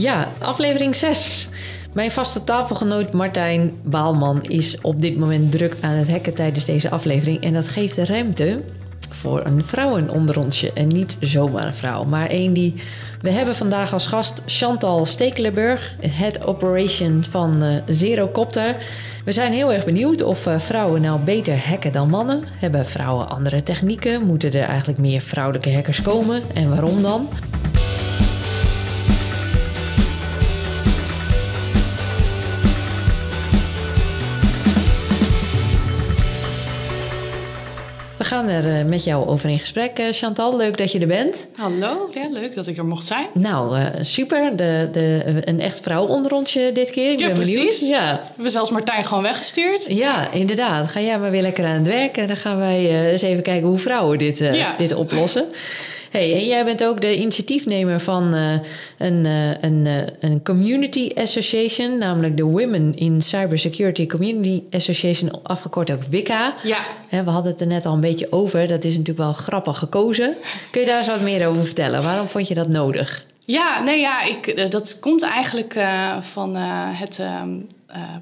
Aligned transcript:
Ja, 0.00 0.28
aflevering 0.38 0.94
6. 0.94 1.48
Mijn 1.92 2.10
vaste 2.10 2.44
tafelgenoot 2.44 3.12
Martijn 3.12 3.72
Baalman 3.82 4.42
is 4.42 4.80
op 4.80 5.02
dit 5.02 5.18
moment 5.18 5.52
druk 5.52 5.76
aan 5.80 5.94
het 5.94 6.10
hacken 6.10 6.34
tijdens 6.34 6.64
deze 6.64 6.90
aflevering. 6.90 7.42
En 7.42 7.52
dat 7.52 7.68
geeft 7.68 7.96
ruimte 7.96 8.60
voor 9.08 9.44
een 9.44 9.64
vrouwenonderrondje. 9.64 10.72
En 10.72 10.86
niet 10.86 11.16
zomaar 11.20 11.66
een 11.66 11.74
vrouw, 11.74 12.04
maar 12.04 12.26
een 12.30 12.52
die... 12.52 12.74
We 13.20 13.30
hebben 13.30 13.54
vandaag 13.54 13.92
als 13.92 14.06
gast 14.06 14.42
Chantal 14.46 15.06
Stekelenburg, 15.06 15.96
head 16.06 16.46
operation 16.46 17.24
van 17.30 17.62
uh, 17.62 17.74
Zerocopter. 17.86 18.76
We 19.24 19.32
zijn 19.32 19.52
heel 19.52 19.72
erg 19.72 19.84
benieuwd 19.84 20.22
of 20.22 20.46
uh, 20.46 20.58
vrouwen 20.58 21.00
nou 21.00 21.20
beter 21.20 21.66
hacken 21.68 21.92
dan 21.92 22.08
mannen. 22.08 22.44
Hebben 22.58 22.86
vrouwen 22.86 23.28
andere 23.28 23.62
technieken? 23.62 24.26
Moeten 24.26 24.52
er 24.52 24.68
eigenlijk 24.68 24.98
meer 24.98 25.20
vrouwelijke 25.20 25.72
hackers 25.72 26.02
komen? 26.02 26.42
En 26.54 26.68
waarom 26.68 27.02
dan? 27.02 27.28
Gaan 38.30 38.48
er 38.48 38.64
uh, 38.64 38.88
met 38.88 39.04
jou 39.04 39.26
over 39.26 39.48
in 39.48 39.58
gesprek, 39.58 39.98
uh, 39.98 40.06
Chantal. 40.10 40.56
Leuk 40.56 40.76
dat 40.76 40.92
je 40.92 40.98
er 40.98 41.06
bent. 41.06 41.46
Hallo, 41.56 42.10
ja, 42.14 42.28
leuk 42.30 42.54
dat 42.54 42.66
ik 42.66 42.78
er 42.78 42.84
mocht 42.84 43.06
zijn. 43.06 43.26
Nou, 43.34 43.78
uh, 43.78 43.86
super. 44.00 44.56
De, 44.56 44.88
de, 44.92 45.42
een 45.44 45.60
echt 45.60 45.80
vrouw 45.80 46.06
onder 46.06 46.32
ons 46.32 46.52
dit 46.52 46.90
keer. 46.90 47.12
Ik 47.12 47.18
ja, 47.18 47.26
ben 47.26 47.34
precies. 47.34 47.54
benieuwd. 47.54 47.88
Ja. 47.88 48.12
We 48.12 48.32
hebben 48.34 48.50
zelfs 48.50 48.70
Martijn 48.70 49.04
gewoon 49.04 49.22
weggestuurd. 49.22 49.84
Ja, 49.88 50.30
inderdaad. 50.32 50.88
Ga 50.88 51.00
jij 51.00 51.18
maar 51.18 51.30
weer 51.30 51.42
lekker 51.42 51.64
aan 51.64 51.76
het 51.76 51.86
werk. 51.86 52.16
En 52.16 52.26
dan 52.26 52.36
gaan 52.36 52.58
wij 52.58 53.10
eens 53.10 53.22
even 53.22 53.42
kijken 53.42 53.68
hoe 53.68 53.78
vrouwen 53.78 54.18
dit, 54.18 54.38
ja. 54.38 54.74
dit 54.78 54.94
oplossen. 54.94 55.44
Hey, 56.10 56.34
en 56.34 56.46
jij 56.46 56.64
bent 56.64 56.84
ook 56.84 57.00
de 57.00 57.16
initiatiefnemer 57.16 58.00
van 58.00 58.34
uh, 58.34 58.52
een, 58.98 59.24
uh, 59.24 59.62
een, 59.62 59.84
uh, 59.86 60.02
een 60.20 60.42
community 60.42 61.10
association, 61.14 61.98
namelijk 61.98 62.36
de 62.36 62.42
Women 62.42 62.96
in 62.96 63.22
Cybersecurity 63.22 64.06
Community 64.06 64.62
Association, 64.70 65.42
afgekort 65.42 65.90
ook 65.90 66.02
WICA. 66.02 66.54
Ja. 66.62 66.78
He, 67.08 67.24
we 67.24 67.30
hadden 67.30 67.52
het 67.52 67.60
er 67.60 67.66
net 67.66 67.86
al 67.86 67.94
een 67.94 68.00
beetje 68.00 68.32
over. 68.32 68.66
Dat 68.66 68.84
is 68.84 68.90
natuurlijk 68.90 69.18
wel 69.18 69.32
grappig 69.32 69.78
gekozen. 69.78 70.36
Kun 70.70 70.80
je 70.80 70.86
daar 70.86 70.98
eens 70.98 71.06
wat 71.06 71.20
meer 71.20 71.46
over 71.46 71.64
vertellen? 71.64 72.02
Waarom 72.02 72.28
vond 72.28 72.48
je 72.48 72.54
dat 72.54 72.68
nodig? 72.68 73.24
Ja, 73.44 73.82
nee, 73.82 74.00
ja, 74.00 74.22
ik, 74.22 74.70
dat 74.70 74.98
komt 74.98 75.22
eigenlijk 75.22 75.74
van 76.20 76.54
het 76.56 77.18
ehm, 77.18 77.58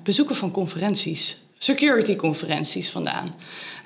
bezoeken 0.03 0.37
van 0.37 0.51
conferenties 0.51 1.39
security-conferenties 1.59 2.91
vandaan. 2.91 3.35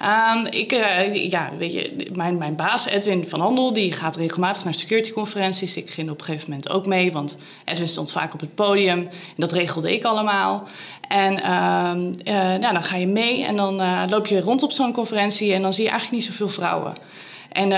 Um, 0.02 0.46
ik, 0.46 0.72
uh, 0.72 1.30
ja, 1.30 1.50
weet 1.58 1.72
je, 1.72 2.08
mijn, 2.12 2.38
mijn 2.38 2.56
baas 2.56 2.86
Edwin 2.86 3.28
van 3.28 3.40
Handel 3.40 3.72
die 3.72 3.92
gaat 3.92 4.16
regelmatig 4.16 4.64
naar 4.64 4.74
security-conferenties. 4.74 5.76
Ik 5.76 5.90
ging 5.90 6.10
op 6.10 6.18
een 6.18 6.24
gegeven 6.24 6.50
moment 6.50 6.70
ook 6.70 6.86
mee, 6.86 7.12
want 7.12 7.36
Edwin 7.64 7.88
stond 7.88 8.12
vaak 8.12 8.34
op 8.34 8.40
het 8.40 8.54
podium 8.54 8.98
en 8.98 9.36
dat 9.36 9.52
regelde 9.52 9.92
ik 9.92 10.04
allemaal. 10.04 10.66
En 11.08 11.52
um, 11.52 12.14
uh, 12.24 12.34
nou, 12.34 12.72
dan 12.72 12.82
ga 12.82 12.96
je 12.96 13.06
mee 13.06 13.44
en 13.44 13.56
dan 13.56 13.80
uh, 13.80 14.02
loop 14.08 14.26
je 14.26 14.40
rond 14.40 14.62
op 14.62 14.72
zo'n 14.72 14.92
conferentie 14.92 15.52
en 15.52 15.62
dan 15.62 15.72
zie 15.72 15.84
je 15.84 15.90
eigenlijk 15.90 16.20
niet 16.22 16.30
zoveel 16.30 16.48
vrouwen. 16.48 16.92
En 17.52 17.68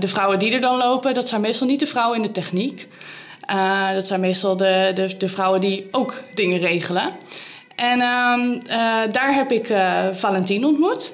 de 0.00 0.08
vrouwen 0.08 0.38
die 0.38 0.52
er 0.52 0.60
dan 0.60 0.76
lopen, 0.76 1.14
dat 1.14 1.28
zijn 1.28 1.40
meestal 1.40 1.66
niet 1.66 1.80
de 1.80 1.86
vrouwen 1.86 2.16
in 2.16 2.22
de 2.22 2.30
techniek. 2.30 2.88
dat 3.94 4.06
zijn 4.06 4.20
meestal 4.20 4.56
de, 4.56 4.90
de, 4.94 5.16
de 5.16 5.28
vrouwen 5.28 5.60
die 5.60 5.88
ook 5.90 6.24
dingen 6.34 6.58
regelen. 6.58 7.10
En 7.76 7.98
uh, 7.98 9.00
daar 9.10 9.34
heb 9.34 9.52
ik 9.52 9.72
Valentine 10.12 10.66
ontmoet. 10.66 11.12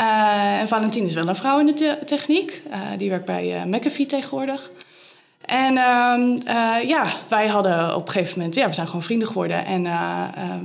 Uh, 0.00 0.60
en 0.60 0.68
Valentine 0.68 1.06
is 1.06 1.14
wel 1.14 1.28
een 1.28 1.36
vrouw 1.36 1.58
in 1.58 1.66
de 1.66 1.72
te 1.72 1.98
techniek. 2.04 2.62
die 2.96 3.10
werkt 3.10 3.24
bij 3.24 3.62
McAfee 3.66 4.06
tegenwoordig. 4.06 4.70
En 5.44 5.78
um, 5.78 6.40
ja, 6.86 7.04
wij 7.28 7.48
hadden 7.48 7.96
op 7.96 8.06
een 8.06 8.12
gegeven 8.12 8.38
moment... 8.38 8.54
Ja, 8.54 8.66
we 8.66 8.74
zijn 8.74 8.86
gewoon 8.86 9.02
vrienden 9.02 9.28
geworden. 9.28 9.64
En 9.64 9.82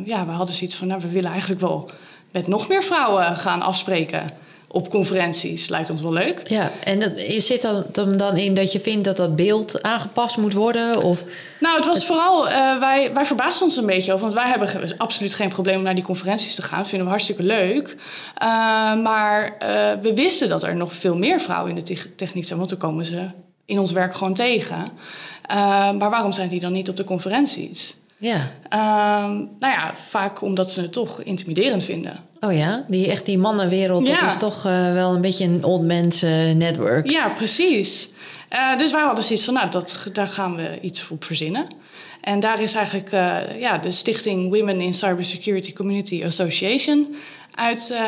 ja, 0.06 0.26
we 0.26 0.32
hadden 0.32 0.56
zoiets 0.56 0.76
van... 0.76 0.88
Nou, 0.88 1.02
we 1.02 1.10
willen 1.10 1.32
eigenlijk 1.32 1.62
wel 1.62 1.90
met 2.32 2.48
nog 2.48 2.68
meer 2.68 2.84
vrouwen 2.84 3.36
gaan 3.36 3.62
afspreken 3.62 4.30
op 4.68 4.90
conferenties. 4.90 5.70
Lijkt 5.70 5.90
ons 5.90 6.02
wel 6.02 6.14
leuk. 6.14 6.42
Ja, 6.48 6.72
en 6.84 7.00
dat, 7.00 7.22
je 7.22 7.40
zit 7.40 7.62
dan, 7.62 7.86
dan 8.18 8.38
in 8.38 8.54
dat 8.54 8.72
je 8.72 8.80
vindt 8.80 9.04
dat 9.04 9.18
dat 9.18 9.36
beeld 9.36 9.84
aangepast 9.84 10.38
moet 10.38 10.54
worden? 10.54 11.04
Of... 11.04 11.24
Nou, 11.60 11.76
het 11.76 11.86
was 11.86 11.98
het... 11.98 12.06
vooral... 12.06 12.48
Uh, 12.48 12.80
wij, 12.80 13.14
wij 13.14 13.26
verbaasden 13.26 13.68
ons 13.68 13.78
een 13.78 13.86
beetje 13.86 14.14
over. 14.14 14.26
Want 14.26 14.40
wij 14.40 14.50
hebben 14.50 14.98
absoluut 14.98 15.34
geen 15.34 15.50
probleem 15.50 15.78
om 15.78 15.84
naar 15.84 15.96
die 15.96 16.04
conferenties 16.04 16.56
te 16.56 16.62
gaan. 16.62 16.78
Dat 16.78 16.88
vinden 16.88 17.06
we 17.06 17.14
hartstikke 17.14 17.44
leuk. 17.44 17.96
Uh, 18.44 18.48
maar 19.04 19.44
uh, 19.44 20.02
we 20.02 20.12
wisten 20.16 20.50
dat 20.50 20.64
er 20.64 20.76
nog 20.76 20.94
veel 20.94 21.16
meer 21.16 21.42
vrouwen 21.42 21.76
in 21.78 21.84
de 21.84 22.16
techniek 22.16 22.46
zijn. 22.46 22.58
Want 22.58 22.70
toen 22.70 22.80
komen 22.80 23.06
ze 23.06 23.28
in 23.66 23.80
ons 23.80 23.92
werk 23.92 24.16
gewoon 24.16 24.34
tegen. 24.34 24.86
maar 25.98 26.10
waarom 26.10 26.34
zijn 26.34 26.50
die 26.50 26.60
dan 26.60 26.72
niet 26.72 26.90
op 26.90 26.96
de 26.96 27.04
conferenties? 27.04 27.96
Ja. 28.18 28.52
nou 29.60 29.74
ja, 29.74 29.94
vaak 29.96 30.42
omdat 30.42 30.72
ze 30.72 30.82
het 30.82 30.94
toch 30.94 31.22
intimiderend 31.22 31.84
vinden. 31.84 32.24
Oh 32.40 32.54
ja, 32.54 32.86
die, 32.88 33.10
echt 33.10 33.26
die 33.26 33.38
mannenwereld, 33.38 34.08
ja. 34.08 34.20
dat 34.20 34.30
is 34.30 34.38
toch 34.38 34.66
uh, 34.66 34.94
wel 34.94 35.16
een 35.16 35.22
beetje 35.22 35.46
een 35.46 35.64
old 35.64 35.82
mensen 35.82 36.58
network. 36.58 37.10
Ja, 37.10 37.30
precies. 37.30 38.10
Uh, 38.54 38.78
dus 38.78 38.92
wij 38.92 39.02
hadden 39.02 39.24
zoiets 39.24 39.46
van, 39.46 39.54
nou, 39.54 39.70
dat, 39.70 40.10
daar 40.14 40.28
gaan 40.28 40.56
we 40.56 40.80
iets 40.82 41.10
op 41.10 41.24
verzinnen. 41.24 41.68
En 42.22 42.40
daar 42.40 42.62
is 42.62 42.74
eigenlijk 42.74 43.12
ja, 43.60 43.78
de 43.78 43.92
stichting 43.92 44.58
Women 44.58 44.82
in 44.82 44.94
Cybersecurity 44.94 45.74
Community 45.74 46.24
Association 46.26 47.16
uit, 47.56 48.00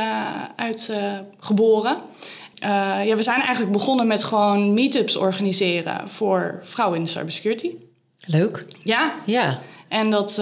uit 0.56 0.92
geboren. 1.40 1.98
ja, 3.06 3.16
we 3.16 3.24
zijn 3.24 3.42
eigenlijk 3.42 3.72
begonnen 3.72 4.08
met 4.08 4.24
gewoon 4.24 4.74
meetups 4.74 5.16
organiseren 5.16 6.10
voor 6.10 6.62
vrouwen 6.64 7.00
in 7.00 7.08
cybersecurity. 7.08 7.72
Leuk. 8.26 8.66
Ja. 8.84 9.14
Ja. 9.26 9.62
En 9.88 10.10
dat 10.10 10.34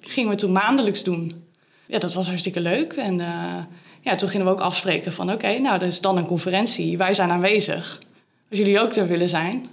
gingen 0.00 0.30
we 0.30 0.36
toen 0.36 0.52
maandelijks 0.52 1.02
doen 1.02 1.44
ja, 1.86 1.98
dat 1.98 2.12
was 2.12 2.26
hartstikke 2.26 2.60
leuk. 2.60 2.92
En 2.92 3.18
uh, 3.18 3.56
ja, 4.00 4.14
toen 4.14 4.28
gingen 4.28 4.46
we 4.46 4.52
ook 4.52 4.60
afspreken 4.60 5.12
van... 5.12 5.32
oké, 5.32 5.58
nou, 5.58 5.80
er 5.80 5.86
is 5.86 6.00
dan 6.00 6.16
een 6.16 6.26
conferentie. 6.26 6.98
Wij 6.98 7.14
zijn 7.14 7.30
aanwezig. 7.30 7.98
Als 8.50 8.58
jullie 8.58 8.80
ook 8.80 8.94
er 8.94 9.06
willen 9.06 9.28
zijn, 9.28 9.68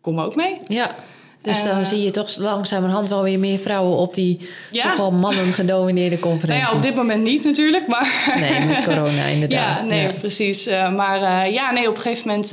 kom 0.00 0.20
ook 0.20 0.36
mee. 0.36 0.58
Ja, 0.66 0.94
dus 1.42 1.62
dan 1.62 1.78
uh, 1.78 1.84
zie 1.84 2.02
je 2.02 2.10
toch 2.10 2.36
langzamerhand 2.36 3.08
wel 3.08 3.22
weer 3.22 3.38
meer 3.38 3.58
vrouwen 3.58 3.96
op 3.96 4.14
die 4.14 4.48
ja. 4.70 4.82
toch 4.82 4.96
wel 4.96 5.10
mannen 5.10 5.52
gedomineerde 5.52 6.18
conferentie. 6.18 6.46
Nou 6.58 6.70
ja, 6.70 6.76
op 6.76 6.82
dit 6.82 6.94
moment 6.94 7.22
niet 7.22 7.44
natuurlijk, 7.44 7.86
maar... 7.86 8.34
Nee, 8.40 8.66
met 8.66 8.84
corona 8.84 9.24
inderdaad. 9.34 9.78
Ja, 9.78 9.84
nee, 9.84 10.02
ja. 10.02 10.12
precies. 10.12 10.68
Uh, 10.68 10.94
maar 10.94 11.20
uh, 11.20 11.52
ja, 11.52 11.70
nee, 11.70 11.88
op 11.88 11.94
een 11.94 12.00
gegeven 12.00 12.28
moment 12.28 12.50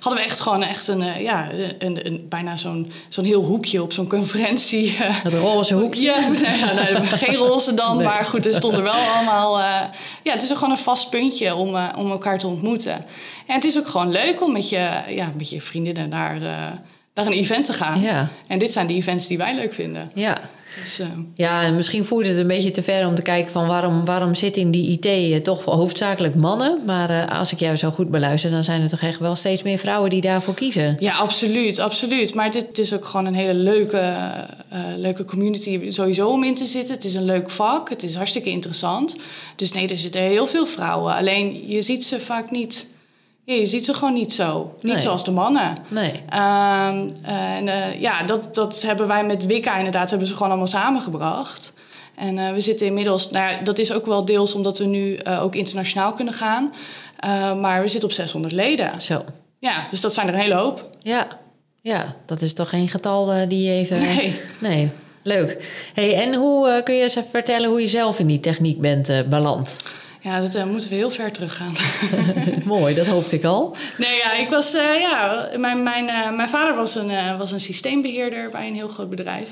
hadden 0.00 0.22
we 0.22 0.28
echt 0.28 0.40
gewoon 0.40 0.62
echt 0.62 0.88
een, 0.88 1.22
ja, 1.22 1.48
een, 1.78 2.06
een, 2.06 2.26
bijna 2.28 2.56
zo'n 2.56 2.92
zo'n 3.08 3.24
heel 3.24 3.42
hoekje 3.42 3.82
op 3.82 3.92
zo'n 3.92 4.08
conferentie. 4.08 4.96
Het 5.24 5.34
roze 5.34 5.74
hoekje? 5.74 6.02
Ja, 6.02 6.28
nee, 6.72 6.92
nee, 6.92 7.06
geen 7.06 7.34
roze 7.34 7.74
dan, 7.74 7.96
nee. 7.96 8.06
maar 8.06 8.24
goed, 8.24 8.46
er 8.46 8.54
stonden 8.54 8.82
wel 8.82 8.92
allemaal... 8.92 9.58
ja, 10.22 10.32
het 10.32 10.42
is 10.42 10.50
ook 10.50 10.58
gewoon 10.58 10.72
een 10.72 10.82
vast 10.82 11.10
puntje 11.10 11.54
om, 11.54 11.76
om 11.96 12.10
elkaar 12.10 12.38
te 12.38 12.46
ontmoeten. 12.46 13.04
En 13.46 13.54
het 13.54 13.64
is 13.64 13.78
ook 13.78 13.88
gewoon 13.88 14.10
leuk 14.10 14.42
om 14.42 14.52
met 14.52 14.68
je, 14.68 14.90
ja, 15.08 15.32
met 15.36 15.50
je 15.50 15.60
vriendinnen 15.60 16.10
daar 16.10 16.38
naar 17.18 17.32
een 17.32 17.38
event 17.38 17.64
te 17.64 17.72
gaan. 17.72 18.00
Ja. 18.00 18.28
En 18.46 18.58
dit 18.58 18.72
zijn 18.72 18.86
de 18.86 18.94
events 18.94 19.26
die 19.26 19.38
wij 19.38 19.54
leuk 19.54 19.72
vinden. 19.72 20.10
Ja. 20.14 20.36
Dus, 20.82 21.00
uh... 21.00 21.06
ja, 21.34 21.62
en 21.62 21.76
misschien 21.76 22.04
voert 22.04 22.26
het 22.26 22.36
een 22.36 22.46
beetje 22.46 22.70
te 22.70 22.82
ver 22.82 23.06
om 23.06 23.14
te 23.14 23.22
kijken 23.22 23.52
van 23.52 23.66
waarom, 23.66 24.04
waarom 24.04 24.34
zit 24.34 24.56
in 24.56 24.70
die 24.70 24.98
IT 25.00 25.44
toch 25.44 25.64
hoofdzakelijk 25.64 26.34
mannen. 26.34 26.78
Maar 26.86 27.10
uh, 27.10 27.38
als 27.38 27.52
ik 27.52 27.58
jou 27.58 27.76
zo 27.76 27.90
goed 27.90 28.10
beluister, 28.10 28.50
dan 28.50 28.64
zijn 28.64 28.82
er 28.82 28.88
toch 28.88 29.00
echt 29.00 29.18
wel 29.18 29.36
steeds 29.36 29.62
meer 29.62 29.78
vrouwen 29.78 30.10
die 30.10 30.20
daarvoor 30.20 30.54
kiezen. 30.54 30.96
Ja, 30.98 31.16
absoluut, 31.16 31.78
absoluut. 31.78 32.34
Maar 32.34 32.50
dit 32.50 32.78
is 32.78 32.94
ook 32.94 33.04
gewoon 33.04 33.26
een 33.26 33.34
hele 33.34 33.54
leuke, 33.54 34.16
uh, 34.72 34.78
leuke 34.96 35.24
community 35.24 35.90
sowieso 35.90 36.28
om 36.28 36.44
in 36.44 36.54
te 36.54 36.66
zitten. 36.66 36.94
Het 36.94 37.04
is 37.04 37.14
een 37.14 37.24
leuk 37.24 37.50
vak, 37.50 37.88
het 37.88 38.02
is 38.02 38.14
hartstikke 38.14 38.50
interessant. 38.50 39.16
Dus 39.56 39.72
nee, 39.72 39.88
er 39.88 39.98
zitten 39.98 40.20
heel 40.20 40.46
veel 40.46 40.66
vrouwen. 40.66 41.14
Alleen 41.14 41.68
je 41.68 41.82
ziet 41.82 42.04
ze 42.04 42.20
vaak 42.20 42.50
niet 42.50 42.86
ja, 43.48 43.54
je 43.54 43.66
ziet 43.66 43.84
ze 43.84 43.94
gewoon 43.94 44.12
niet 44.12 44.32
zo. 44.32 44.74
Niet 44.80 44.92
Nee. 44.92 45.00
zoals 45.02 45.24
de 45.24 45.30
mannen. 45.30 45.76
Nee. 45.92 46.12
Ehm, 46.28 47.08
en 47.22 47.68
eh, 47.68 48.00
ja, 48.00 48.22
dat, 48.22 48.54
dat 48.54 48.82
hebben 48.82 49.06
wij 49.06 49.24
met 49.24 49.46
Wicca 49.46 49.76
inderdaad, 49.76 50.10
hebben 50.10 50.28
ze 50.28 50.32
gewoon 50.32 50.48
allemaal 50.48 50.66
samengebracht. 50.66 51.72
En 52.14 52.38
eh, 52.38 52.52
we 52.52 52.60
zitten 52.60 52.86
inmiddels, 52.86 53.30
nou 53.30 53.52
ja, 53.52 53.58
dat 53.62 53.78
is 53.78 53.92
ook 53.92 54.06
wel 54.06 54.24
deels 54.24 54.54
omdat 54.54 54.78
we 54.78 54.84
nu 54.84 55.14
eh, 55.14 55.42
ook 55.42 55.54
internationaal 55.54 56.12
kunnen 56.12 56.34
gaan. 56.34 56.72
Maar 57.60 57.82
we 57.82 57.88
zitten 57.88 58.08
op 58.08 58.14
600 58.14 58.54
leden. 58.54 59.00
Zo. 59.00 59.24
Ja, 59.58 59.86
dus 59.90 60.00
dat 60.00 60.14
zijn 60.14 60.28
er 60.28 60.34
een 60.34 60.40
hele 60.40 60.54
hoop. 60.54 60.88
Ja, 61.02 61.26
ja 61.80 62.14
dat 62.26 62.42
is 62.42 62.52
toch 62.52 62.68
geen 62.68 62.88
getal 62.88 63.48
die 63.48 63.62
je 63.62 63.72
even... 63.72 64.00
Nee. 64.00 64.40
Nee, 64.58 64.90
leuk. 65.22 65.56
Hey, 65.94 66.14
en 66.14 66.34
hoe 66.34 66.80
kun 66.84 66.94
je 66.94 67.02
eens 67.02 67.16
even 67.16 67.30
vertellen 67.30 67.68
hoe 67.68 67.80
je 67.80 67.88
zelf 67.88 68.18
in 68.18 68.26
die 68.26 68.40
techniek 68.40 68.80
bent 68.80 69.24
beland? 69.28 69.76
Ja, 70.20 70.40
dat 70.40 70.54
uh, 70.54 70.64
moeten 70.64 70.88
we 70.88 70.94
heel 70.94 71.10
ver 71.10 71.32
teruggaan. 71.32 71.72
Mooi, 72.64 72.94
dat 72.94 73.06
hoopte 73.06 73.36
ik 73.36 73.44
al. 73.44 73.76
Nee, 73.98 74.16
ja, 74.16 74.32
ik 74.32 74.48
was, 74.48 74.74
uh, 74.74 75.00
ja, 75.00 75.48
mijn, 75.56 75.82
mijn, 75.82 76.04
uh, 76.04 76.36
mijn 76.36 76.48
vader 76.48 76.74
was 76.74 76.94
een, 76.94 77.38
was 77.38 77.52
een 77.52 77.60
systeembeheerder 77.60 78.50
bij 78.50 78.66
een 78.66 78.74
heel 78.74 78.88
groot 78.88 79.10
bedrijf. 79.10 79.48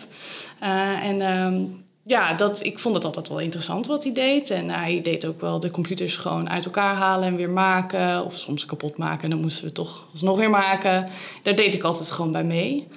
en 1.03 1.21
um, 1.21 1.85
ja, 2.07 2.35
dat, 2.35 2.65
ik 2.65 2.79
vond 2.79 2.95
het 2.95 3.05
altijd 3.05 3.29
wel 3.29 3.39
interessant 3.39 3.87
wat 3.87 4.05
hij 4.05 4.13
deed. 4.13 4.51
En 4.51 4.71
hij 4.71 5.01
deed 5.03 5.27
ook 5.27 5.41
wel 5.41 5.61
de 5.61 5.71
computers 5.71 6.17
gewoon 6.17 6.51
uit 6.51 6.65
elkaar 6.65 6.95
halen 6.95 7.29
en 7.29 7.37
weer 7.37 7.51
maken. 7.51 8.25
Of 8.25 8.37
soms 8.37 8.65
kapot 8.65 8.97
maken 8.97 9.25
en 9.25 9.31
dan 9.31 9.41
moesten 9.41 9.65
we 9.65 9.73
toch 9.73 10.07
alsnog 10.13 10.37
weer 10.37 10.51
maken. 10.51 11.09
Daar 11.43 11.55
deed 11.55 11.75
ik 11.75 11.83
altijd 11.83 12.11
gewoon 12.11 12.33
bij 12.33 12.45
mee. 12.45 12.89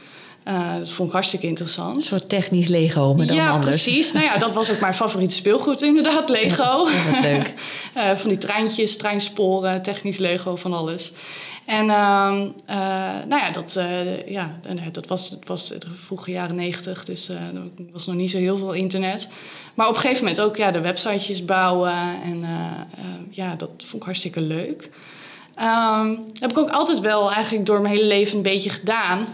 Uh, 0.50 0.78
dat 0.78 0.92
vond 0.92 1.08
ik 1.08 1.14
hartstikke 1.14 1.48
interessant. 1.48 1.96
Een 1.96 2.02
soort 2.02 2.30
technisch 2.30 2.68
Lego, 2.68 3.14
maar 3.14 3.26
dan 3.26 3.36
ja, 3.36 3.50
anders. 3.50 3.70
precies. 3.70 4.12
Nou 4.12 4.26
ja, 4.26 4.38
dat 4.38 4.54
was 4.54 4.72
ook 4.72 4.80
mijn 4.80 4.94
favoriete 4.94 5.34
speelgoed 5.34 5.82
inderdaad, 5.82 6.30
Lego. 6.30 6.88
Ja, 6.88 7.12
dat 7.12 7.22
leuk. 7.22 7.54
uh, 7.98 8.16
van 8.22 8.30
die 8.30 8.38
treintjes, 8.38 8.98
treinsporen, 8.98 9.82
technisch 9.82 10.18
Lego, 10.18 10.56
van 10.56 10.74
alles. 10.74 11.12
En 11.66 11.86
uh, 11.86 12.42
nou 13.28 13.42
ja, 13.42 13.50
dat, 13.52 13.80
ja, 14.26 14.60
dat 14.92 15.08
was, 15.08 15.30
dat 15.30 15.40
was 15.46 15.68
de 15.68 15.88
vroege 15.96 16.32
jaren 16.32 16.56
negentig, 16.56 17.06
dus 17.06 17.30
er 17.30 17.52
was 17.94 18.06
nog 18.06 18.16
niet 18.16 18.32
zo 18.32 18.38
heel 18.38 18.58
veel 18.58 18.74
internet. 18.74 19.28
Maar 19.76 19.88
op 19.88 19.96
een 19.96 20.00
gegeven 20.00 20.24
moment 20.24 20.42
ook 20.42 20.58
ja, 20.58 20.72
de 20.72 20.82
websitejes 20.82 21.46
bouwen 21.46 21.94
en 22.24 22.46
ja, 23.30 23.56
dat 23.56 23.70
vond 23.78 23.94
ik 23.94 24.04
hartstikke 24.04 24.42
leuk. 24.42 24.90
Um, 25.62 26.20
heb 26.40 26.50
ik 26.50 26.58
ook 26.58 26.70
altijd 26.70 27.00
wel 27.00 27.32
eigenlijk 27.32 27.66
door 27.66 27.82
mijn 27.82 27.94
hele 27.94 28.08
leven 28.08 28.38
een 28.38 28.44
beetje 28.44 28.70
gedaan. 28.70 29.28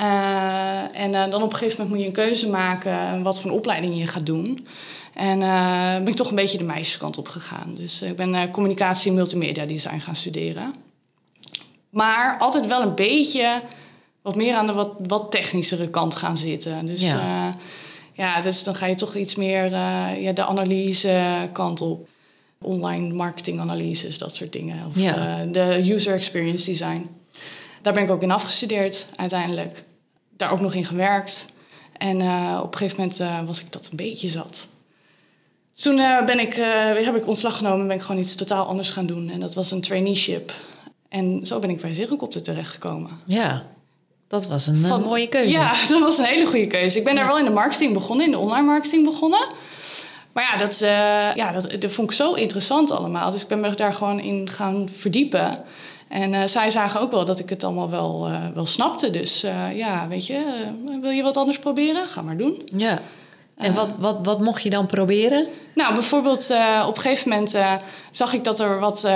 Uh, 0.00 1.00
en 1.00 1.12
uh, 1.12 1.30
dan 1.30 1.42
op 1.42 1.52
een 1.52 1.58
gegeven 1.58 1.82
moment 1.82 1.88
moet 1.88 2.00
je 2.00 2.06
een 2.06 2.26
keuze 2.26 2.48
maken 2.48 3.22
wat 3.22 3.40
voor 3.40 3.50
opleiding 3.50 3.98
je 3.98 4.06
gaat 4.06 4.26
doen. 4.26 4.66
En 5.14 5.40
uh, 5.40 5.94
ben 5.94 6.06
ik 6.06 6.14
toch 6.14 6.28
een 6.28 6.36
beetje 6.36 6.58
de 6.58 6.64
meisjeskant 6.64 7.18
op 7.18 7.28
gegaan. 7.28 7.74
Dus 7.74 8.02
ik 8.02 8.16
ben 8.16 8.50
communicatie 8.50 9.10
en 9.10 9.16
multimedia 9.16 9.64
design 9.64 9.98
gaan 9.98 10.16
studeren. 10.16 10.74
Maar 11.90 12.38
altijd 12.38 12.66
wel 12.66 12.82
een 12.82 12.94
beetje 12.94 13.60
wat 14.22 14.36
meer 14.36 14.54
aan 14.54 14.66
de 14.66 14.72
wat, 14.72 14.90
wat 15.06 15.30
technischere 15.30 15.88
kant 15.88 16.14
gaan 16.14 16.36
zitten. 16.36 16.86
Dus 16.86 17.02
ja. 17.02 17.50
ja, 18.12 18.40
dus 18.40 18.64
dan 18.64 18.74
ga 18.74 18.86
je 18.86 18.94
toch 18.94 19.14
iets 19.14 19.34
meer 19.34 19.70
ja, 20.20 20.32
de 20.32 20.46
analyse 20.46 21.48
kant 21.52 21.80
op 21.80 22.08
online 22.60 23.14
marketinganalyses, 23.14 24.18
dat 24.18 24.34
soort 24.34 24.52
dingen. 24.52 24.86
Of 24.86 24.96
ja. 24.96 25.44
de 25.44 25.92
user 25.92 26.14
experience 26.14 26.70
design. 26.70 27.08
Daar 27.82 27.92
ben 27.92 28.02
ik 28.02 28.10
ook 28.10 28.22
in 28.22 28.30
afgestudeerd 28.30 29.06
uiteindelijk. 29.16 29.84
Daar 30.40 30.52
ook 30.52 30.60
nog 30.60 30.74
in 30.74 30.84
gewerkt. 30.84 31.46
En 31.96 32.20
uh, 32.20 32.60
op 32.62 32.72
een 32.72 32.78
gegeven 32.78 33.00
moment 33.00 33.20
uh, 33.20 33.40
was 33.46 33.60
ik 33.60 33.72
dat 33.72 33.88
een 33.90 33.96
beetje 33.96 34.28
zat. 34.28 34.66
Toen 35.74 35.96
ben 36.26 36.38
ik, 36.38 36.54
heb 37.04 37.16
ik 37.16 37.26
ontslag 37.26 37.56
genomen 37.56 37.80
en 37.80 37.86
ben 37.86 37.96
ik 37.96 38.02
gewoon 38.02 38.20
iets 38.20 38.34
totaal 38.34 38.66
anders 38.66 38.90
gaan 38.90 39.06
doen. 39.06 39.30
En 39.30 39.40
dat 39.40 39.54
was 39.54 39.70
een 39.70 39.80
traineeship. 39.80 40.52
En 41.08 41.40
zo 41.46 41.58
ben 41.58 41.70
ik 41.70 41.80
bij 41.80 41.94
Zirkelkopter 41.94 42.42
terechtgekomen. 42.42 43.10
Ja, 43.24 43.64
dat 44.28 44.46
was 44.46 44.66
een 44.66 44.76
Van, 44.76 45.02
mooie 45.02 45.28
keuze. 45.28 45.50
Ja, 45.50 45.72
dat 45.88 46.00
was 46.00 46.18
een 46.18 46.24
hele 46.24 46.46
goede 46.46 46.66
keuze. 46.66 46.98
Ik 46.98 47.04
ben 47.04 47.14
daar 47.14 47.26
wel 47.26 47.38
in 47.38 47.44
de 47.44 47.50
marketing 47.50 47.92
begonnen, 47.92 48.26
in 48.26 48.32
de 48.32 48.38
online 48.38 48.66
marketing 48.66 49.04
begonnen. 49.04 49.46
Maar 50.32 50.44
ja, 50.44 50.56
dat, 50.56 50.78
ja 51.36 51.52
dat, 51.52 51.80
dat 51.80 51.92
vond 51.92 52.10
ik 52.10 52.16
zo 52.16 52.32
interessant 52.32 52.90
allemaal. 52.90 53.30
Dus 53.30 53.42
ik 53.42 53.48
ben 53.48 53.60
me 53.60 53.74
daar 53.74 53.94
gewoon 53.94 54.20
in 54.20 54.50
gaan 54.50 54.88
verdiepen. 54.96 55.64
En 56.10 56.32
uh, 56.32 56.42
zij 56.46 56.70
zagen 56.70 57.00
ook 57.00 57.10
wel 57.10 57.24
dat 57.24 57.38
ik 57.38 57.48
het 57.48 57.64
allemaal 57.64 57.90
wel, 57.90 58.28
uh, 58.28 58.46
wel 58.54 58.66
snapte. 58.66 59.10
Dus 59.10 59.40
ja, 59.74 60.08
weet 60.08 60.26
je, 60.26 60.42
wil 61.00 61.10
je 61.10 61.22
wat 61.22 61.36
anders 61.36 61.58
proberen? 61.58 62.08
Ga 62.08 62.22
maar 62.22 62.36
doen. 62.36 62.62
Ja. 62.76 62.98
En 63.56 63.74
wat, 63.74 63.94
wat, 63.98 64.18
wat 64.22 64.40
mocht 64.40 64.62
je 64.62 64.70
dan 64.70 64.86
proberen? 64.86 65.46
Nou, 65.74 65.92
bijvoorbeeld 65.92 66.50
op 66.86 66.96
een 66.96 67.02
gegeven 67.02 67.28
moment 67.28 67.56
zag 68.10 68.32
ik 68.32 68.44
dat 68.44 68.60
er 68.60 68.80
wat 68.80 69.08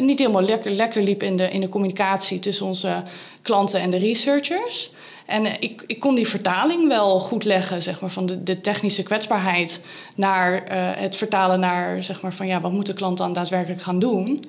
niet 0.00 0.18
helemaal 0.18 0.42
lekker, 0.42 0.70
lekker 0.70 1.02
liep 1.02 1.22
in 1.22 1.36
de, 1.36 1.50
in 1.50 1.60
de 1.60 1.68
communicatie 1.68 2.38
tussen 2.38 2.66
onze 2.66 3.02
klanten 3.42 3.80
en 3.80 3.90
de 3.90 3.98
researchers. 3.98 4.90
En 5.28 5.44
eh, 5.44 5.52
ik, 5.58 5.84
ik 5.86 6.00
kon 6.00 6.14
die 6.14 6.28
vertaling 6.28 6.88
wel 6.88 7.20
goed 7.20 7.44
leggen, 7.44 7.82
zeg 7.82 8.00
maar, 8.00 8.10
van 8.10 8.26
de, 8.26 8.42
de 8.42 8.60
technische 8.60 9.02
kwetsbaarheid 9.02 9.80
naar 10.14 10.62
het 10.98 11.16
vertalen 11.16 11.60
naar, 11.60 12.02
zeg 12.02 12.22
maar, 12.22 12.34
van 12.34 12.46
ja, 12.46 12.60
wat 12.60 12.72
moet 12.72 12.86
de 12.86 12.92
klant 12.92 13.18
dan 13.18 13.32
daadwerkelijk 13.32 13.82
gaan 13.82 13.98
doen? 13.98 14.44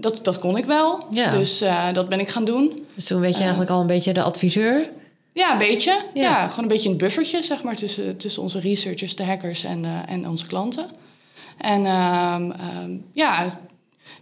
Dat, 0.00 0.20
dat 0.22 0.38
kon 0.38 0.56
ik 0.56 0.64
wel. 0.64 1.04
Ja. 1.10 1.30
Dus 1.30 1.62
uh, 1.62 1.92
dat 1.92 2.08
ben 2.08 2.20
ik 2.20 2.28
gaan 2.28 2.44
doen. 2.44 2.86
Dus 2.94 3.04
toen 3.04 3.20
weet 3.20 3.34
je 3.34 3.40
eigenlijk 3.40 3.70
al 3.70 3.80
een 3.80 3.86
beetje 3.86 4.12
de 4.12 4.22
adviseur? 4.22 4.88
Ja, 5.32 5.52
een 5.52 5.58
beetje. 5.58 5.98
Ja. 6.14 6.22
ja. 6.22 6.48
gewoon 6.48 6.62
een 6.62 6.70
beetje 6.70 6.88
een 6.88 6.96
buffertje, 6.96 7.42
zeg 7.42 7.62
maar, 7.62 7.76
tussen, 7.76 8.16
tussen 8.16 8.42
onze 8.42 8.60
researchers, 8.60 9.16
de 9.16 9.24
hackers 9.24 9.64
en, 9.64 9.84
uh, 9.84 9.90
en 10.06 10.28
onze 10.28 10.46
klanten. 10.46 10.86
En 11.58 11.86
um, 11.86 12.52
um, 12.82 13.04
ja, 13.12 13.46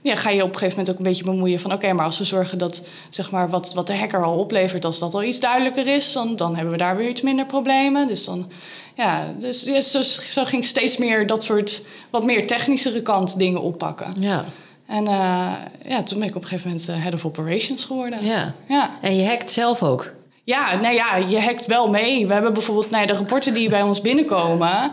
ja, 0.01 0.15
ga 0.15 0.31
je 0.31 0.43
op 0.43 0.49
een 0.49 0.55
gegeven 0.55 0.77
moment 0.77 0.91
ook 0.91 0.99
een 0.99 1.11
beetje 1.11 1.25
bemoeien 1.25 1.61
van... 1.61 1.73
oké, 1.73 1.93
maar 1.93 2.05
als 2.05 2.19
we 2.19 2.25
zorgen 2.25 2.59
dat 2.59 2.83
zeg 3.11 3.31
maar, 3.31 3.51
wat, 3.51 3.75
wat 3.75 3.87
de 3.87 3.97
hacker 3.97 4.25
al 4.25 4.39
oplevert... 4.39 4.85
als 4.85 4.99
dat 4.99 5.15
al 5.15 5.23
iets 5.23 5.41
duidelijker 5.41 5.87
is, 5.87 6.13
dan, 6.13 6.37
dan 6.37 6.55
hebben 6.55 6.73
we 6.73 6.79
daar 6.79 6.97
weer 6.97 7.09
iets 7.09 7.21
minder 7.21 7.47
problemen. 7.47 8.09
Dus 8.09 8.25
dan, 8.25 8.51
ja, 8.97 9.35
dus, 9.39 9.63
zo, 9.91 10.03
zo 10.03 10.45
ging 10.45 10.65
steeds 10.65 10.97
meer 10.97 11.27
dat 11.27 11.45
soort 11.45 11.83
wat 12.11 12.25
meer 12.25 12.47
technischere 12.47 13.03
kant 13.03 13.39
dingen 13.39 13.63
oppakken. 13.63 14.15
Ja. 14.21 14.45
En 14.89 15.05
uh, 15.05 15.53
ja, 15.83 16.03
toen 16.03 16.19
ben 16.19 16.29
ik 16.29 16.37
op 16.37 16.43
een 16.43 16.49
gegeven 16.49 16.71
moment 16.71 16.89
uh, 16.89 17.03
head 17.03 17.15
of 17.15 17.25
operations 17.25 17.85
geworden. 17.85 18.27
Ja. 18.27 18.55
ja. 18.69 18.91
En 19.01 19.17
je 19.17 19.27
hackt 19.27 19.51
zelf 19.51 19.83
ook? 19.83 20.11
Ja, 20.45 20.81
nou 20.81 20.95
ja, 20.95 21.17
je 21.17 21.41
hackt 21.41 21.67
wel 21.67 21.91
mee. 21.91 22.27
We 22.27 22.33
hebben 22.33 22.53
bijvoorbeeld 22.53 22.91
nou 22.91 23.03
ja, 23.03 23.13
de 23.13 23.19
rapporten 23.19 23.55
die 23.55 23.69
bij 23.69 23.83
ons 23.83 24.01
binnenkomen... 24.01 24.93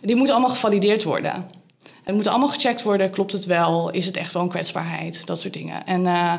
die 0.00 0.16
moeten 0.16 0.34
allemaal 0.34 0.54
gevalideerd 0.54 1.04
worden. 1.04 1.46
Het 2.04 2.14
moet 2.14 2.26
allemaal 2.26 2.48
gecheckt 2.48 2.82
worden. 2.82 3.10
Klopt 3.10 3.32
het 3.32 3.44
wel? 3.44 3.90
Is 3.90 4.06
het 4.06 4.16
echt 4.16 4.32
wel 4.32 4.42
een 4.42 4.48
kwetsbaarheid? 4.48 5.26
Dat 5.26 5.40
soort 5.40 5.52
dingen. 5.52 5.86
En 5.86 6.04
uh, 6.04 6.32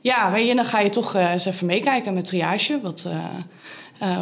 ja, 0.00 0.32
weet 0.32 0.46
je, 0.46 0.54
dan 0.54 0.64
ga 0.64 0.80
je 0.80 0.88
toch 0.88 1.14
eens 1.14 1.44
even 1.44 1.66
meekijken 1.66 2.14
met 2.14 2.24
triage. 2.24 2.80
Wat, 2.82 3.04
uh, 3.06 3.24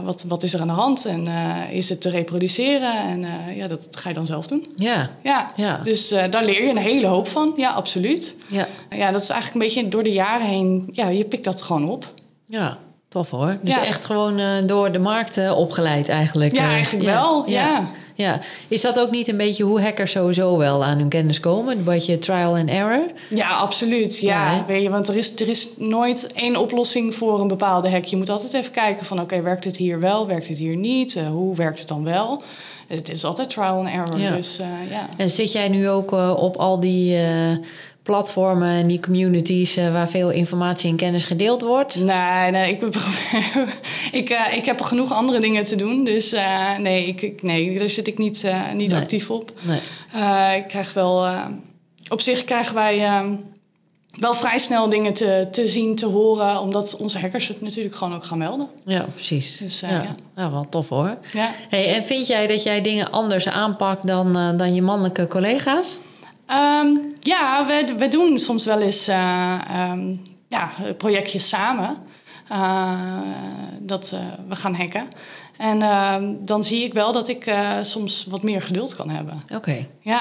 wat, 0.04 0.24
wat 0.28 0.42
is 0.42 0.54
er 0.54 0.60
aan 0.60 0.66
de 0.66 0.72
hand? 0.72 1.06
En 1.06 1.28
is 1.70 1.88
het 1.88 2.00
te 2.00 2.08
reproduceren? 2.08 2.94
En 2.94 3.26
ja, 3.54 3.66
dat 3.66 3.88
ga 3.90 4.08
je 4.08 4.14
dan 4.14 4.26
zelf 4.26 4.46
doen. 4.46 4.66
Ja. 4.76 5.10
Ja, 5.22 5.50
ja. 5.56 5.80
dus 5.84 6.08
daar 6.08 6.44
leer 6.44 6.64
je 6.64 6.70
een 6.70 6.76
hele 6.76 7.06
hoop 7.06 7.28
van. 7.28 7.52
Ja, 7.56 7.70
absoluut. 7.70 8.34
Ja. 8.48 8.68
ja, 8.90 9.10
dat 9.10 9.22
is 9.22 9.28
eigenlijk 9.28 9.64
een 9.64 9.72
beetje 9.72 9.88
door 9.90 10.02
de 10.02 10.12
jaren 10.12 10.46
heen... 10.46 10.88
Ja, 10.92 11.08
je 11.08 11.24
pikt 11.24 11.44
dat 11.44 11.62
gewoon 11.62 11.88
op. 11.88 12.12
Ja, 12.46 12.78
tof 13.08 13.30
hoor. 13.30 13.58
Dus 13.62 13.74
ja. 13.74 13.84
echt 13.84 14.04
gewoon 14.04 14.66
door 14.66 14.92
de 14.92 14.98
markt 14.98 15.50
opgeleid 15.50 16.08
eigenlijk. 16.08 16.52
Ja, 16.52 16.64
eigenlijk 16.64 17.04
wel, 17.04 17.48
ja. 17.48 17.88
Ja, 18.14 18.40
is 18.68 18.80
dat 18.80 19.00
ook 19.00 19.10
niet 19.10 19.28
een 19.28 19.36
beetje 19.36 19.64
hoe 19.64 19.80
hackers 19.80 20.10
sowieso 20.10 20.56
wel 20.56 20.84
aan 20.84 20.98
hun 20.98 21.08
kennis 21.08 21.40
komen? 21.40 21.78
Een 21.78 21.84
beetje 21.84 22.18
trial 22.18 22.56
and 22.56 22.68
error? 22.68 23.06
Ja, 23.28 23.48
absoluut. 23.48 24.18
Ja, 24.18 24.52
ja 24.52 24.64
weet 24.66 24.82
je, 24.82 24.90
want 24.90 25.08
er 25.08 25.16
is, 25.16 25.34
er 25.34 25.48
is 25.48 25.68
nooit 25.76 26.32
één 26.32 26.56
oplossing 26.56 27.14
voor 27.14 27.40
een 27.40 27.48
bepaalde 27.48 27.90
hack. 27.90 28.04
Je 28.04 28.16
moet 28.16 28.30
altijd 28.30 28.52
even 28.52 28.72
kijken 28.72 29.06
van 29.06 29.20
oké, 29.20 29.42
werkt 29.42 29.64
het 29.64 29.76
hier 29.76 30.00
wel, 30.00 30.26
werkt 30.26 30.48
het 30.48 30.58
hier 30.58 30.76
niet? 30.76 31.14
Uh, 31.14 31.28
hoe 31.28 31.56
werkt 31.56 31.78
het 31.78 31.88
dan 31.88 32.04
wel? 32.04 32.42
Het 32.86 33.08
is 33.08 33.24
altijd 33.24 33.50
trial 33.50 33.78
and 33.78 33.88
error. 33.88 34.18
Ja. 34.18 34.36
Dus, 34.36 34.60
uh, 34.60 34.66
ja. 34.90 35.08
En 35.16 35.30
zit 35.30 35.52
jij 35.52 35.68
nu 35.68 35.88
ook 35.88 36.12
uh, 36.12 36.34
op 36.36 36.56
al 36.56 36.80
die 36.80 37.18
platformen 38.02 38.68
en 38.68 38.88
die 38.88 39.00
communities 39.00 39.78
uh, 39.78 39.92
waar 39.92 40.08
veel 40.08 40.30
informatie 40.30 40.90
en 40.90 40.96
kennis 40.96 41.24
gedeeld 41.24 41.62
wordt? 41.62 41.94
Nee, 41.94 42.50
nee 42.50 42.70
ik, 42.72 42.82
ik, 44.20 44.30
uh, 44.30 44.56
ik 44.56 44.64
heb 44.64 44.80
genoeg 44.80 45.12
andere 45.12 45.40
dingen 45.40 45.64
te 45.64 45.76
doen. 45.76 46.04
Dus 46.04 46.32
uh, 46.32 46.78
nee, 46.78 47.06
ik, 47.06 47.42
nee, 47.42 47.78
daar 47.78 47.90
zit 47.90 48.06
ik 48.06 48.18
niet, 48.18 48.52
niet 48.74 48.90
nee. 48.90 49.00
actief 49.00 49.30
op. 49.30 49.52
Nee. 49.60 49.80
ik 50.56 50.68
krijg 50.68 50.92
wel... 50.92 51.26
op 52.08 52.20
zich 52.20 52.44
krijgen 52.44 52.74
wij 52.74 53.04
ehm, 53.04 53.34
wel 54.18 54.34
vrij 54.34 54.58
snel 54.58 54.88
dingen 54.88 55.12
te, 55.12 55.48
te 55.50 55.68
zien, 55.68 55.96
te 55.96 56.06
horen... 56.06 56.60
omdat 56.60 56.96
onze 56.96 57.18
hackers 57.18 57.48
het 57.48 57.60
natuurlijk 57.60 57.94
gewoon 57.94 58.14
ook 58.14 58.24
gaan 58.24 58.38
melden. 58.38 58.68
Ja, 58.84 59.06
precies. 59.14 59.56
Dus, 59.56 59.80
ja. 59.80 59.88
ja. 59.88 60.14
ja, 60.36 60.50
wel 60.50 60.66
tof 60.68 60.88
hoor. 60.88 61.18
Ja. 61.32 61.50
Hey, 61.68 61.94
en 61.94 62.04
vind 62.04 62.26
jij 62.26 62.46
dat 62.46 62.62
jij 62.62 62.82
dingen 62.82 63.10
anders 63.10 63.48
aanpakt 63.48 64.06
dan, 64.06 64.56
dan 64.56 64.74
je 64.74 64.82
mannelijke 64.82 65.26
collega's? 65.26 65.98
Um, 66.50 67.12
ja, 67.20 67.66
we, 67.66 67.94
we 67.98 68.08
doen 68.08 68.38
soms 68.38 68.64
wel 68.64 68.80
eens 68.80 69.08
uh, 69.08 69.60
um, 69.92 70.22
ja, 70.48 70.70
projectjes 70.98 71.48
samen. 71.48 71.96
Uh, 72.52 73.18
dat 73.80 74.10
uh, 74.14 74.20
we 74.48 74.56
gaan 74.56 74.74
hacken. 74.74 75.08
En 75.56 75.78
dan 76.42 76.64
zie 76.64 76.84
ik 76.84 76.92
wel 76.92 77.12
dat 77.12 77.28
ik 77.28 77.54
soms 77.82 78.26
wat 78.28 78.42
meer 78.42 78.62
geduld 78.62 78.94
kan 78.96 79.10
hebben. 79.10 79.40
Oké. 79.44 79.56
Okay. 79.56 79.88
Ja, 80.00 80.20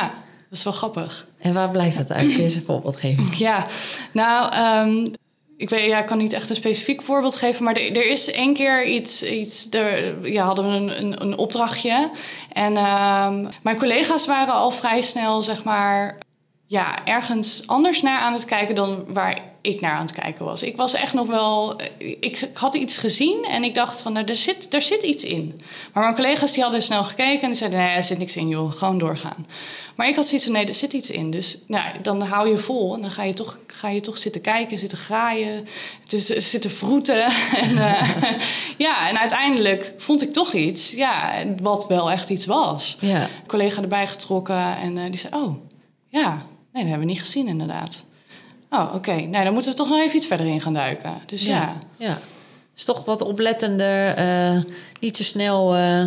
dat 0.50 0.58
is 0.58 0.64
wel 0.64 0.74
grappig. 0.74 1.28
En 1.40 1.54
waar 1.54 1.70
blijkt 1.70 1.98
dat 1.98 2.12
uit? 2.12 2.22
Kun 2.22 2.38
je 2.38 2.44
eens 2.44 2.56
een 2.56 2.64
voorbeeld 2.66 2.96
geven? 2.96 3.28
Ja, 3.38 3.66
nou, 4.12 4.56
um, 4.88 5.14
ik, 5.62 5.70
weet, 5.70 5.86
ja, 5.86 6.00
ik 6.00 6.06
kan 6.06 6.18
niet 6.18 6.34
echt 6.34 6.50
een 6.50 6.56
specifiek 6.56 7.02
voorbeeld 7.02 7.36
geven, 7.36 7.64
maar 7.64 7.76
er, 7.76 7.96
er 7.96 8.10
is 8.10 8.32
één 8.32 8.54
keer 8.54 8.86
iets. 8.86 9.24
iets 9.24 9.68
er, 9.70 10.32
ja, 10.32 10.46
hadden 10.46 10.70
we 10.70 10.76
een, 10.76 11.00
een, 11.00 11.22
een 11.22 11.38
opdrachtje. 11.38 12.10
En 12.54 12.78
um, 12.78 13.50
mijn 13.62 13.78
collega's 13.78 14.26
waren 14.26 14.54
al 14.54 14.72
vrij 14.72 15.02
snel, 15.02 15.42
zeg 15.42 15.64
maar. 15.64 16.18
Ja, 16.66 17.06
ergens 17.06 17.64
anders 17.68 18.02
naar 18.02 18.20
aan 18.20 18.34
het 18.34 18.46
kijken 18.46 18.76
dan 18.76 19.06
waar 19.08 19.51
ik 19.62 19.82
naar 19.82 19.92
aan 19.92 20.06
het 20.06 20.12
kijken 20.12 20.46
was. 20.46 20.64
Ik 20.64 20.76
was 20.76 20.94
echt 20.94 21.14
nog 21.14 21.28
wel. 21.28 21.82
Ik, 21.98 22.42
ik 22.42 22.50
had 22.54 22.76
iets 22.76 22.98
gezien 22.98 23.46
en 23.50 23.64
ik 23.64 23.74
dacht 23.74 24.02
van, 24.02 24.14
nou, 24.14 24.26
er 24.26 24.36
zit, 24.36 24.74
er 24.74 24.82
zit 24.82 25.04
iets 25.04 25.24
in. 25.24 25.60
Maar 25.94 26.04
mijn 26.04 26.16
collega's 26.16 26.52
die 26.54 26.64
hadden 26.64 26.82
snel 26.82 27.04
gekeken 27.04 27.42
en 27.42 27.48
die 27.48 27.58
zeiden: 27.58 27.80
nee, 27.80 27.96
er 27.96 28.04
zit 28.04 28.18
niks 28.18 28.36
in, 28.36 28.48
joh, 28.48 28.72
gewoon 28.72 28.98
doorgaan. 28.98 29.46
Maar 29.96 30.08
ik 30.08 30.16
had 30.16 30.26
zoiets 30.26 30.46
van: 30.46 30.54
nee, 30.54 30.66
er 30.66 30.76
zit 30.76 30.94
iets 30.94 31.10
in. 31.10 31.32
Dus 31.32 31.58
nou, 31.68 32.02
dan 32.02 32.22
hou 32.22 32.50
je 32.50 32.58
vol 32.58 32.96
en 32.96 33.02
dan 33.02 33.12
ga 33.12 33.24
je 33.24 33.34
toch, 33.34 33.60
ga 33.68 33.90
je 33.90 34.02
toch 34.02 34.18
zitten 34.18 34.42
kijken, 34.42 34.78
zitten 34.78 34.98
graaien, 34.98 35.68
dus, 36.08 36.26
zitten 36.26 36.72
vroeten. 36.72 37.24
en, 37.64 37.72
uh, 37.72 38.10
ja, 38.78 39.10
en 39.10 39.20
uiteindelijk 39.20 39.94
vond 39.98 40.22
ik 40.22 40.34
toch 40.34 40.54
iets, 40.54 40.92
ja, 40.92 41.44
wat 41.62 41.88
wel 41.88 42.12
echt 42.12 42.30
iets 42.30 42.46
was. 42.46 42.98
Ja. 43.00 43.22
Een 43.22 43.48
collega 43.48 43.82
erbij 43.82 44.08
getrokken 44.08 44.78
en 44.78 44.98
uh, 44.98 45.04
die 45.06 45.20
zei: 45.20 45.36
oh, 45.36 45.56
ja, 46.08 46.30
nee, 46.30 46.84
dat 46.84 46.92
hebben 46.92 47.00
we 47.00 47.14
niet 47.14 47.22
gezien, 47.22 47.48
inderdaad. 47.48 48.04
Oh, 48.74 48.86
oké. 48.86 48.96
Okay. 48.96 49.24
Nou, 49.26 49.44
dan 49.44 49.54
moeten 49.54 49.72
we 49.72 49.78
toch 49.78 49.90
nog 49.90 50.00
even 50.00 50.16
iets 50.16 50.28
verder 50.28 50.46
in 50.46 50.62
gaan 50.62 50.74
duiken. 50.74 51.12
Dus 51.26 51.46
ja. 51.46 51.78
Ja. 51.98 52.20
Is 52.76 52.84
toch 52.84 53.06
wat 53.06 53.22
oplettender, 53.22 54.16
eh, 54.16 54.58
niet 55.00 55.18
zo 55.18 55.24
snel. 55.24 55.76
eh, 55.76 56.06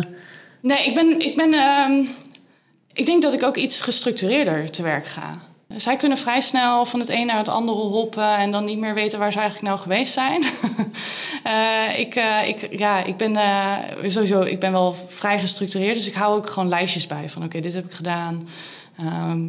Nee, 0.61 0.85
ik 0.85 0.93
ben. 0.95 1.19
Ik, 1.19 1.35
ben 1.35 1.53
ehm, 1.53 2.05
ik 2.93 3.05
denk 3.05 3.21
dat 3.21 3.33
ik 3.33 3.43
ook 3.43 3.57
iets 3.57 3.81
gestructureerder 3.81 4.71
te 4.71 4.81
werk 4.83 5.05
ga. 5.05 5.39
Zij 5.75 5.95
kunnen 5.95 6.17
vrij 6.17 6.41
snel 6.41 6.85
van 6.85 6.99
het 6.99 7.09
een 7.09 7.25
naar 7.25 7.37
het 7.37 7.47
andere 7.47 7.77
hoppen 7.77 8.37
en 8.37 8.51
dan 8.51 8.65
niet 8.65 8.77
meer 8.77 8.93
weten 8.93 9.19
waar 9.19 9.31
ze 9.31 9.39
eigenlijk 9.39 9.67
nou 9.67 9.79
geweest 9.81 10.13
zijn. 10.13 10.43
Eh, 11.43 11.99
ik, 11.99 12.15
ik, 12.45 12.79
ja, 12.79 13.03
ik 13.03 13.17
ben 13.17 13.35
eh, 13.35 13.73
sowieso 14.07 14.41
ik 14.41 14.59
ben 14.59 14.71
wel 14.71 14.95
vrij 15.07 15.39
gestructureerd, 15.39 15.95
dus 15.95 16.07
ik 16.07 16.13
hou 16.13 16.35
ook 16.37 16.49
gewoon 16.49 16.69
lijstjes 16.69 17.07
bij 17.07 17.29
van 17.29 17.43
oké, 17.43 17.59
dit 17.59 17.73
heb 17.73 17.85
ik 17.85 17.91
gedaan. 17.93 18.47
Ehm, 18.97 19.47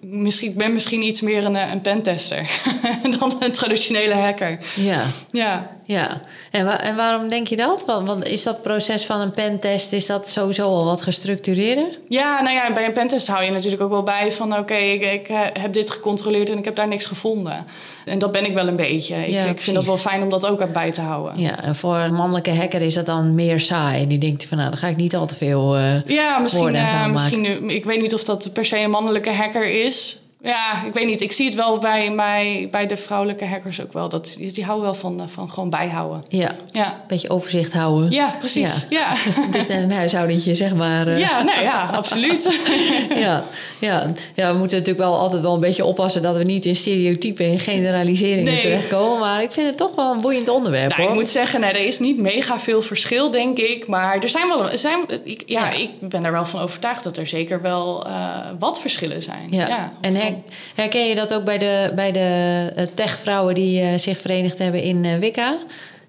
misschien, 0.00 0.50
ik 0.50 0.56
ben 0.56 0.72
misschien 0.72 1.02
iets 1.02 1.20
meer 1.20 1.44
een, 1.44 1.56
eh, 1.56 1.72
een 1.72 1.80
pentester 1.80 2.50
dan 3.18 3.36
een 3.40 3.52
traditionele 3.52 4.14
hacker. 4.14 4.58
ja, 4.76 5.04
Ja. 5.30 5.76
Ja. 5.84 6.20
En, 6.50 6.64
wa- 6.64 6.80
en 6.80 6.96
waarom 6.96 7.28
denk 7.28 7.46
je 7.46 7.56
dat? 7.56 7.84
Want, 7.86 8.06
want 8.06 8.24
is 8.26 8.42
dat 8.42 8.62
proces 8.62 9.04
van 9.06 9.20
een 9.20 9.30
pentest, 9.30 9.92
is 9.92 10.06
dat 10.06 10.28
sowieso 10.30 10.66
al 10.66 10.84
wat 10.84 11.00
gestructureerder? 11.02 11.98
Ja, 12.08 12.42
nou 12.42 12.54
ja, 12.54 12.72
bij 12.72 12.84
een 12.86 12.92
pentest 12.92 13.26
hou 13.26 13.44
je 13.44 13.50
natuurlijk 13.50 13.82
ook 13.82 13.90
wel 13.90 14.02
bij 14.02 14.32
van... 14.32 14.58
oké, 14.58 14.74
ik, 14.74 15.02
ik 15.12 15.28
eh, 15.28 15.38
heb 15.52 15.72
dit 15.72 15.90
gecontroleerd 15.90 16.50
en 16.50 16.58
ik 16.58 16.64
heb 16.64 16.76
daar 16.76 16.88
niks 16.88 17.06
gevonden. 17.06 17.64
En 18.04 18.18
dat 18.18 18.32
ben 18.32 18.44
ik 18.46 18.54
wel 18.54 18.68
een 18.68 18.76
beetje. 18.76 19.14
Ik, 19.16 19.28
Ja, 19.32 19.44
ik 19.44 19.60
vind 19.60 19.76
dat 19.76 19.84
wel 19.84 19.96
fijn 19.96 20.22
om 20.22 20.30
dat 20.30 20.46
ook 20.46 20.72
bij 20.72 20.92
te 20.92 21.00
houden. 21.00 21.38
Ja, 21.42 21.62
en 21.62 21.74
voor 21.76 21.96
een 21.96 22.14
mannelijke 22.14 22.54
hacker 22.54 22.82
is 22.82 22.94
dat 22.94 23.06
dan 23.06 23.34
meer 23.34 23.60
saai. 23.60 24.06
Die 24.06 24.18
denkt 24.18 24.44
van, 24.44 24.58
nou, 24.58 24.70
dan 24.70 24.78
ga 24.78 24.86
ik 24.88 24.96
niet 24.96 25.16
al 25.16 25.26
te 25.26 25.34
veel... 25.34 25.76
eh, 25.76 26.00
Ja, 26.06 26.38
misschien, 26.38 26.74
ervan 26.76 27.10
misschien 27.12 27.40
nu, 27.40 27.68
ik 27.72 27.84
weet 27.84 28.00
niet 28.00 28.14
of 28.14 28.24
dat 28.24 28.50
per 28.52 28.64
se 28.64 28.78
een 28.78 28.90
mannelijke 28.90 29.30
hacker 29.32 29.84
is. 29.84 30.18
Ja, 30.44 30.84
ik 30.86 30.92
weet 30.94 31.06
niet. 31.06 31.20
Ik 31.20 31.32
zie 31.32 31.46
het 31.46 31.54
wel 31.54 31.78
bij, 31.78 32.10
mij, 32.10 32.68
bij 32.70 32.86
de 32.86 32.96
vrouwelijke 32.96 33.46
hackers 33.46 33.80
ook 33.82 33.92
wel. 33.92 34.08
Dat, 34.08 34.36
die, 34.38 34.64
houden 34.64 34.84
wel 34.84 34.94
van, 34.94 35.20
eh, 35.20 35.26
van 35.28 35.50
gewoon 35.50 35.70
bijhouden. 35.70 36.22
ja, 36.28 36.50
Ja, 36.72 36.86
een 36.86 36.92
beetje 37.08 37.30
overzicht 37.30 37.72
houden. 37.72 38.10
ja 38.10 38.34
precies. 38.38 38.86
Ja. 38.90 38.98
Ja. 39.00 39.08
Het 39.46 39.54
is 39.56 39.66
net 39.66 39.82
een 39.82 39.92
huishoudentje, 39.92 40.54
zeg 40.54 40.74
maar. 40.74 41.06
eh. 41.06 41.18
ja, 41.18 41.42
nou 41.42 41.62
ja, 41.62 41.88
absoluut. 41.92 42.42
Ja, 43.24 43.44
ja. 43.78 44.06
ja, 44.34 44.52
we 44.52 44.58
moeten 44.58 44.78
natuurlijk 44.78 45.04
wel 45.08 45.18
altijd 45.18 45.42
wel 45.42 45.54
een 45.54 45.60
beetje 45.60 45.84
oppassen 45.84 46.22
dat 46.22 46.36
we 46.36 46.42
niet 46.42 46.64
in 46.66 46.76
stereotypen 46.76 47.46
en 47.46 47.58
generaliseringen 47.58 48.44
Nee. 48.44 48.60
terechtkomen. 48.60 49.18
Maar 49.18 49.42
ik 49.42 49.52
vind 49.52 49.66
het 49.68 49.76
toch 49.76 49.94
wel 49.94 50.12
een 50.12 50.20
boeiend 50.20 50.48
onderwerp 50.48 50.88
Nou, 50.90 51.00
hoor. 51.02 51.10
ik 51.10 51.16
moet 51.16 51.28
zeggen, 51.28 51.60
nee, 51.60 51.70
er 51.70 51.86
is 51.86 51.98
niet 51.98 52.18
mega 52.18 52.58
veel 52.60 52.82
verschil, 52.82 53.30
denk 53.30 53.58
ik. 53.58 53.86
Maar 53.86 54.18
er 54.22 54.28
zijn 54.28 54.48
wel. 54.48 54.70
Er 54.70 54.78
zijn, 54.78 54.98
ik, 55.24 55.42
ja, 55.46 55.60
Ja. 55.66 55.72
ik 55.72 55.90
ben 56.00 56.24
er 56.24 56.32
wel 56.32 56.44
van 56.44 56.60
overtuigd 56.60 57.02
dat 57.04 57.16
er 57.16 57.26
zeker 57.26 57.62
wel 57.62 58.06
eh, 58.06 58.12
wat 58.58 58.80
verschillen 58.80 59.22
zijn. 59.22 59.46
Ja. 59.50 59.92
en 60.00 60.33
herken 60.74 61.06
je 61.08 61.14
dat 61.14 61.34
ook 61.34 61.44
bij 61.44 61.58
de, 61.58 61.92
bij 61.94 62.12
de 62.12 62.72
eh, 62.76 62.86
techvrouwen 62.94 63.54
die 63.54 63.80
eh, 63.80 63.98
zich 63.98 64.18
verenigd 64.18 64.58
hebben 64.58 64.82
in 64.82 65.04
eh, 65.04 65.18
Wicca? 65.18 65.56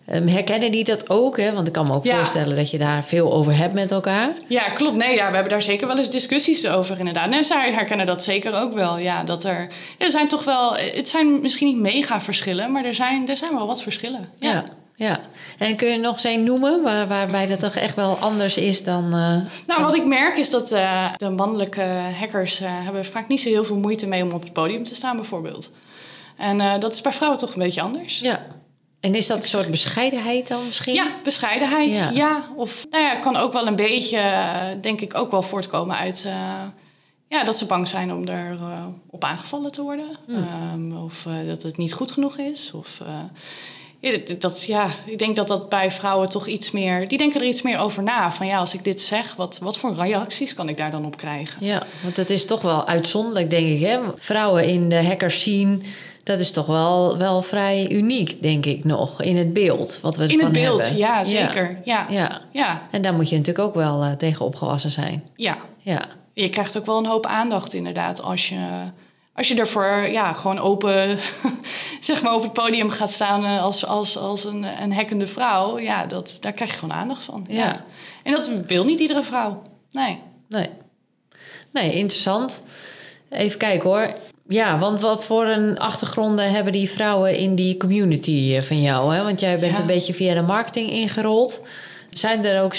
Ehm, 0.06 0.28
herkennen 0.28 0.72
die 0.72 0.84
dat 0.84 1.10
ook? 1.10 1.38
Hè? 1.38 1.54
Want 1.54 1.68
ik 1.68 1.74
kan 1.74 1.88
me 1.88 1.94
ook 1.94 2.06
Ja. 2.06 2.16
voorstellen 2.16 2.56
dat 2.56 2.72
je 2.72 2.78
daar 2.78 3.04
veel 3.06 3.34
over 3.34 3.58
hebt 3.58 3.74
met 3.74 3.92
elkaar. 3.92 4.30
ja, 4.48 4.62
klopt. 4.70 4.96
Nee, 4.96 5.16
ja, 5.16 5.28
we 5.28 5.34
hebben 5.34 5.52
daar 5.52 5.62
zeker 5.62 5.88
wel 5.88 5.98
eens 5.98 6.10
discussies 6.10 6.68
over, 6.68 7.00
inderdaad. 7.00 7.34
En 7.34 7.44
zij 7.44 7.72
herkennen 7.72 8.06
dat 8.06 8.24
zeker 8.24 8.62
ook 8.62 8.74
wel. 8.74 8.98
Ja, 9.00 9.24
dat 9.24 9.44
er, 9.44 9.68
er 9.98 10.12
zijn 10.12 10.28
toch 10.28 10.44
wel. 10.44 10.76
Het 10.76 11.10
zijn 11.10 11.42
misschien 11.42 11.68
niet 11.68 11.80
mega 11.80 12.22
verschillen, 12.22 12.72
maar 12.72 12.86
er 12.86 12.94
zijn, 12.96 13.28
er 13.30 13.38
zijn 13.38 13.54
wel 13.54 13.68
wat 13.68 13.82
verschillen. 13.82 14.30
Ja. 14.40 14.52
Ja. 14.52 14.64
ja. 14.96 15.20
En 15.58 15.76
kun 15.76 15.88
je 15.88 15.98
nog 15.98 16.14
eens 16.14 16.24
een 16.24 16.44
noemen 16.44 16.84
waar, 16.84 17.08
waarbij 17.08 17.48
dat 17.48 17.60
toch 17.60 17.76
echt 17.76 17.96
wel 17.96 18.18
anders 18.18 18.58
is 18.58 18.84
dan... 18.84 19.04
eh, 19.06 19.38
Nou, 19.68 19.82
wat 19.82 19.96
ik 19.96 20.06
merk 20.06 20.38
is 20.38 20.50
dat 20.50 20.72
eh, 20.72 21.06
de 21.18 21.30
mannelijke 21.30 21.84
hackers 22.20 22.60
eh, 22.60 22.70
hebben 22.72 23.06
vaak 23.06 23.28
niet 23.28 23.42
zo 23.42 23.50
heel 23.50 23.64
veel 23.64 23.78
moeite 23.78 24.08
mee 24.08 24.24
om 24.24 24.32
op 24.32 24.44
het 24.44 24.54
podium 24.54 24.84
te 24.84 24.96
staan, 24.96 25.16
bijvoorbeeld. 25.16 25.72
En 26.38 26.80
dat 26.80 26.94
is 26.94 27.02
bij 27.02 27.12
vrouwen 27.14 27.40
toch 27.40 27.54
een 27.54 27.62
beetje 27.62 27.82
anders. 27.82 28.20
Ja. 28.20 28.46
En 29.00 29.16
is 29.16 29.28
dat 29.28 29.38
een 29.38 29.44
soort 29.50 29.72
bescheidenheid 29.72 30.48
dan 30.48 30.66
misschien? 30.66 30.94
Ja, 30.94 31.08
bescheidenheid. 31.24 31.96
Ja. 31.96 32.10
Ja. 32.14 32.44
Of 32.56 32.86
nou 32.90 33.04
ja, 33.04 33.16
kan 33.16 33.36
ook 33.36 33.54
wel 33.54 33.68
een 33.68 33.76
beetje, 33.76 34.22
denk 34.82 35.02
ik, 35.02 35.16
ook 35.18 35.32
wel 35.32 35.42
voortkomen 35.42 35.96
uit 35.98 36.26
ja, 37.28 37.44
dat 37.44 37.58
ze 37.58 37.66
bang 37.66 37.88
zijn 37.88 38.14
om 38.14 38.28
er 38.28 38.58
eh, 38.60 38.86
op 39.10 39.24
aangevallen 39.24 39.72
te 39.72 39.82
worden. 39.82 40.18
Ehm, 40.30 40.98
of 40.98 41.28
dat 41.48 41.62
het 41.64 41.78
niet 41.78 41.94
goed 41.94 42.12
genoeg 42.12 42.38
is. 42.38 42.72
Of, 42.74 43.02
ja, 44.00 44.18
dat, 44.40 44.64
ja, 44.64 44.88
ik 45.06 45.20
denk 45.20 45.36
dat 45.36 45.48
dat 45.48 45.70
bij 45.70 45.92
vrouwen 45.92 46.30
toch 46.30 46.48
iets 46.48 46.72
meer... 46.72 47.08
Die 47.08 47.18
denken 47.18 47.42
er 47.42 47.48
iets 47.48 47.62
meer 47.62 47.80
over 47.80 48.04
na. 48.04 48.32
Van 48.32 48.48
ja, 48.48 48.58
als 48.58 48.74
ik 48.74 48.84
dit 48.84 49.02
zeg, 49.02 49.36
wat, 49.36 49.60
wat 49.62 49.78
voor 49.78 49.96
reacties 49.96 50.54
kan 50.54 50.70
ik 50.70 50.78
daar 50.78 50.92
dan 50.92 51.06
op 51.06 51.18
krijgen? 51.18 51.66
Ja, 51.66 51.84
want 52.04 52.18
het 52.18 52.30
is 52.30 52.46
toch 52.46 52.62
wel 52.62 52.88
uitzonderlijk, 52.88 53.50
denk 53.50 53.68
ik. 53.68 53.82
Hè? 53.82 54.00
Vrouwen 54.16 54.64
in 54.66 54.90
de 54.90 55.04
hackers 55.04 55.40
scene, 55.40 55.78
dat 56.24 56.40
is 56.40 56.52
toch 56.52 56.66
wel, 56.66 57.18
wel 57.18 57.42
vrij 57.42 57.90
uniek, 57.92 58.42
denk 58.42 58.66
ik 58.66 58.84
nog, 58.84 59.22
in 59.22 59.38
het 59.38 59.54
beeld. 59.54 60.00
Wat 60.02 60.16
we 60.18 60.24
In 60.24 60.30
ervan 60.30 60.44
het 60.46 60.54
beeld, 60.54 60.82
hebben. 60.82 60.98
ja, 61.00 61.24
zeker. 61.24 61.82
Ja. 61.84 62.06
Ja. 62.10 62.16
Ja. 62.20 62.42
Ja. 62.52 62.82
En 62.92 63.02
daar 63.02 63.14
moet 63.14 63.30
je 63.30 63.38
natuurlijk 63.38 63.68
ook 63.68 63.76
wel 63.76 64.04
eh, 64.04 64.12
tegen 64.12 64.46
opgewassen 64.46 64.92
zijn. 64.92 65.24
ja. 65.36 65.58
Ja, 65.82 66.02
Je 66.34 66.50
krijgt 66.50 66.78
ook 66.78 66.86
wel 66.86 66.98
een 66.98 67.06
hoop 67.06 67.26
aandacht 67.26 67.74
inderdaad 67.74 68.22
als 68.22 68.50
je, 68.50 68.56
als 69.36 69.48
je 69.48 69.56
ervoor 69.56 70.08
ja, 70.12 70.34
gewoon 70.34 70.60
open 70.60 71.18
zeg 72.02 72.22
maar 72.22 72.34
op 72.34 72.42
het 72.42 72.54
podium 72.54 72.90
gaat 72.90 73.12
staan 73.12 73.46
eh, 73.46 73.62
als, 73.62 73.86
als, 73.86 74.18
als 74.18 74.44
een, 74.44 74.64
een 74.82 74.94
hekkende 74.94 75.28
vrouw. 75.28 75.80
Ja, 75.80 76.06
dat, 76.06 76.38
daar 76.40 76.54
krijg 76.54 76.72
je 76.72 76.78
gewoon 76.78 76.96
aandacht 76.96 77.24
van. 77.24 77.46
Ja. 77.48 77.56
Ja. 77.56 77.86
En 78.24 78.32
dat 78.32 78.48
wil 78.48 78.86
niet 78.86 79.00
iedere 79.00 79.24
vrouw. 79.24 79.62
Nee. 79.92 80.20
nee. 80.50 80.70
Nee, 81.72 81.94
interessant. 81.94 82.64
Even 83.30 83.58
kijken 83.58 83.90
hoor. 83.90 84.14
Ja, 84.48 84.80
want 84.80 85.02
wat 85.02 85.26
voor 85.26 85.46
een 85.46 85.80
achtergronden 85.80 86.52
hebben 86.52 86.72
die 86.74 86.90
vrouwen 86.90 87.38
in 87.38 87.56
die 87.56 87.78
community 87.78 88.56
eh, 88.56 88.62
van 88.62 88.82
jou? 88.82 89.16
Hè? 89.16 89.24
Want 89.24 89.40
jij 89.40 89.60
bent 89.60 89.76
Ja. 89.76 89.80
een 89.82 89.88
beetje 89.88 90.14
via 90.14 90.34
de 90.34 90.42
marketing 90.42 90.90
ingerold. 90.90 91.62
Zijn 92.10 92.46
er 92.46 92.62
ook, 92.62 92.76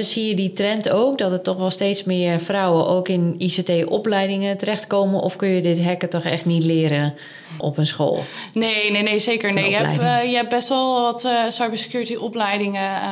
zie 0.00 0.28
je 0.28 0.34
die 0.34 0.52
trend 0.52 0.90
ook, 0.90 1.18
dat 1.18 1.32
er 1.32 1.42
toch 1.42 1.56
wel 1.56 1.70
steeds 1.70 2.04
meer 2.04 2.40
vrouwen 2.40 2.86
ook 2.86 3.08
in 3.08 3.34
ICT-opleidingen 3.38 4.58
terechtkomen? 4.58 5.20
Of 5.20 5.36
kun 5.36 5.48
je 5.48 5.62
dit 5.62 5.84
hacken 5.84 6.08
toch 6.08 6.24
echt 6.24 6.44
niet 6.44 6.64
leren 6.64 7.14
op 7.58 7.78
een 7.78 7.86
school? 7.86 8.24
Nee, 8.52 8.90
nee, 8.90 9.02
nee, 9.02 9.18
zeker. 9.18 9.52
Nee, 9.52 9.70
je, 9.70 9.76
hebt, 9.76 10.02
eh, 10.02 10.30
je 10.30 10.36
hebt 10.36 10.48
best 10.48 10.68
wel 10.68 11.00
wat 11.00 11.24
eh, 11.24 11.32
cybersecurity 11.48 12.14
opleidingen. 12.14 12.82
Eh 12.82 13.10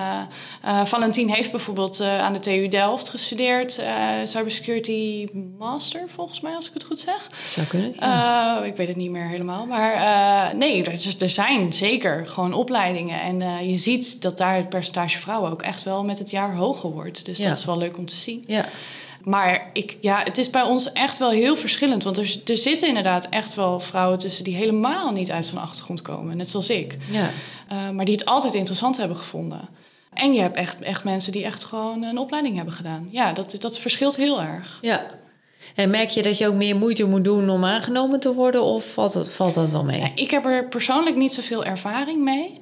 eh, 0.63 0.85
Valentin 0.85 1.29
heeft 1.29 1.51
bijvoorbeeld 1.51 2.01
aan 2.01 2.33
de 2.33 2.39
TU 2.39 2.69
Delft 2.69 3.09
gestudeerd. 3.09 3.81
cybersecurity 4.25 5.29
master, 5.59 6.03
volgens 6.07 6.41
mij, 6.41 6.55
als 6.55 6.67
ik 6.67 6.75
het 6.75 6.85
goed 6.85 7.01
zeg. 7.01 7.27
Zou 7.45 7.67
kunnen? 7.67 7.95
Ja. 7.99 8.63
Ik 8.63 8.77
weet 8.77 8.89
het 8.89 8.97
niet 8.97 9.11
meer 9.11 9.29
helemaal. 9.29 9.67
Maar 9.67 10.57
nee, 10.57 10.85
er, 10.85 10.93
er 11.19 11.29
zijn 11.29 11.73
zeker 11.73 12.27
gewoon 12.27 12.53
opleidingen. 12.53 13.21
En 13.21 13.69
je 13.69 13.77
ziet 13.77 14.23
dat 14.23 14.39
daar 14.39 14.57
het 14.57 14.69
percentage 14.69 15.19
vrouwen 15.19 15.51
ook 15.51 15.63
echt 15.63 15.83
wel 15.83 16.05
met 16.05 16.19
het 16.19 16.31
jaar 16.31 16.55
hoger 16.61 16.91
wordt. 16.91 17.25
Dus 17.25 17.39
Ja. 17.39 17.49
dat 17.49 17.57
is 17.59 17.65
wel 17.65 17.79
leuk 17.79 17.99
om 17.99 18.07
te 18.07 18.15
zien. 18.17 18.45
ja. 18.47 18.65
Maar 19.25 19.71
ik, 19.73 19.97
ja, 20.01 20.21
het 20.25 20.39
is 20.39 20.51
bij 20.51 20.63
ons 20.63 20.93
echt 20.93 21.19
wel 21.19 21.31
heel 21.31 21.57
verschillend. 21.57 22.05
Want 22.05 22.17
er, 22.19 22.37
er 22.45 22.57
zitten 22.57 22.89
inderdaad 22.89 23.27
echt 23.29 23.55
wel 23.55 23.81
vrouwen 23.81 24.19
tussen 24.19 24.45
die 24.45 24.55
helemaal 24.55 25.11
niet 25.13 25.31
uit 25.31 25.47
zo'n 25.47 25.59
achtergrond 25.59 26.03
komen. 26.03 26.37
Net 26.37 26.51
zoals 26.51 26.71
ik. 26.71 26.97
ja. 27.11 27.31
Eh, 27.69 27.91
maar 27.91 28.05
die 28.05 28.15
het 28.15 28.25
altijd 28.25 28.55
interessant 28.55 28.97
hebben 28.97 29.17
gevonden. 29.17 29.69
En 30.15 30.33
je 30.33 30.41
hebt 30.41 30.57
echt, 30.57 30.81
echt 30.81 31.05
mensen 31.05 31.33
die 31.33 31.45
echt 31.45 31.65
gewoon 31.65 32.03
een 32.03 32.19
opleiding 32.19 32.57
hebben 32.57 32.75
gedaan. 32.75 33.09
Ja, 33.11 33.33
dat, 33.33 33.55
dat 33.59 33.79
verschilt 33.79 34.17
heel 34.17 34.43
erg. 34.43 34.79
Ja. 34.81 35.07
En 35.75 35.91
merk 35.91 36.09
je 36.11 36.23
dat 36.23 36.39
je 36.39 36.47
ook 36.49 36.55
meer 36.55 36.77
moeite 36.77 37.05
moet 37.05 37.25
doen 37.25 37.51
om 37.51 37.65
aangenomen 37.65 38.21
te 38.21 38.33
worden? 38.35 38.63
Of 38.63 38.93
valt, 38.93 39.15
het, 39.15 39.31
valt 39.33 39.55
dat 39.55 39.71
wel 39.71 39.85
mee? 39.85 40.01
Ja, 40.01 40.09
ik 40.15 40.31
heb 40.31 40.45
er 40.45 40.65
persoonlijk 40.65 41.17
niet 41.17 41.35
zoveel 41.35 41.65
ervaring 41.65 42.23
mee. 42.25 42.61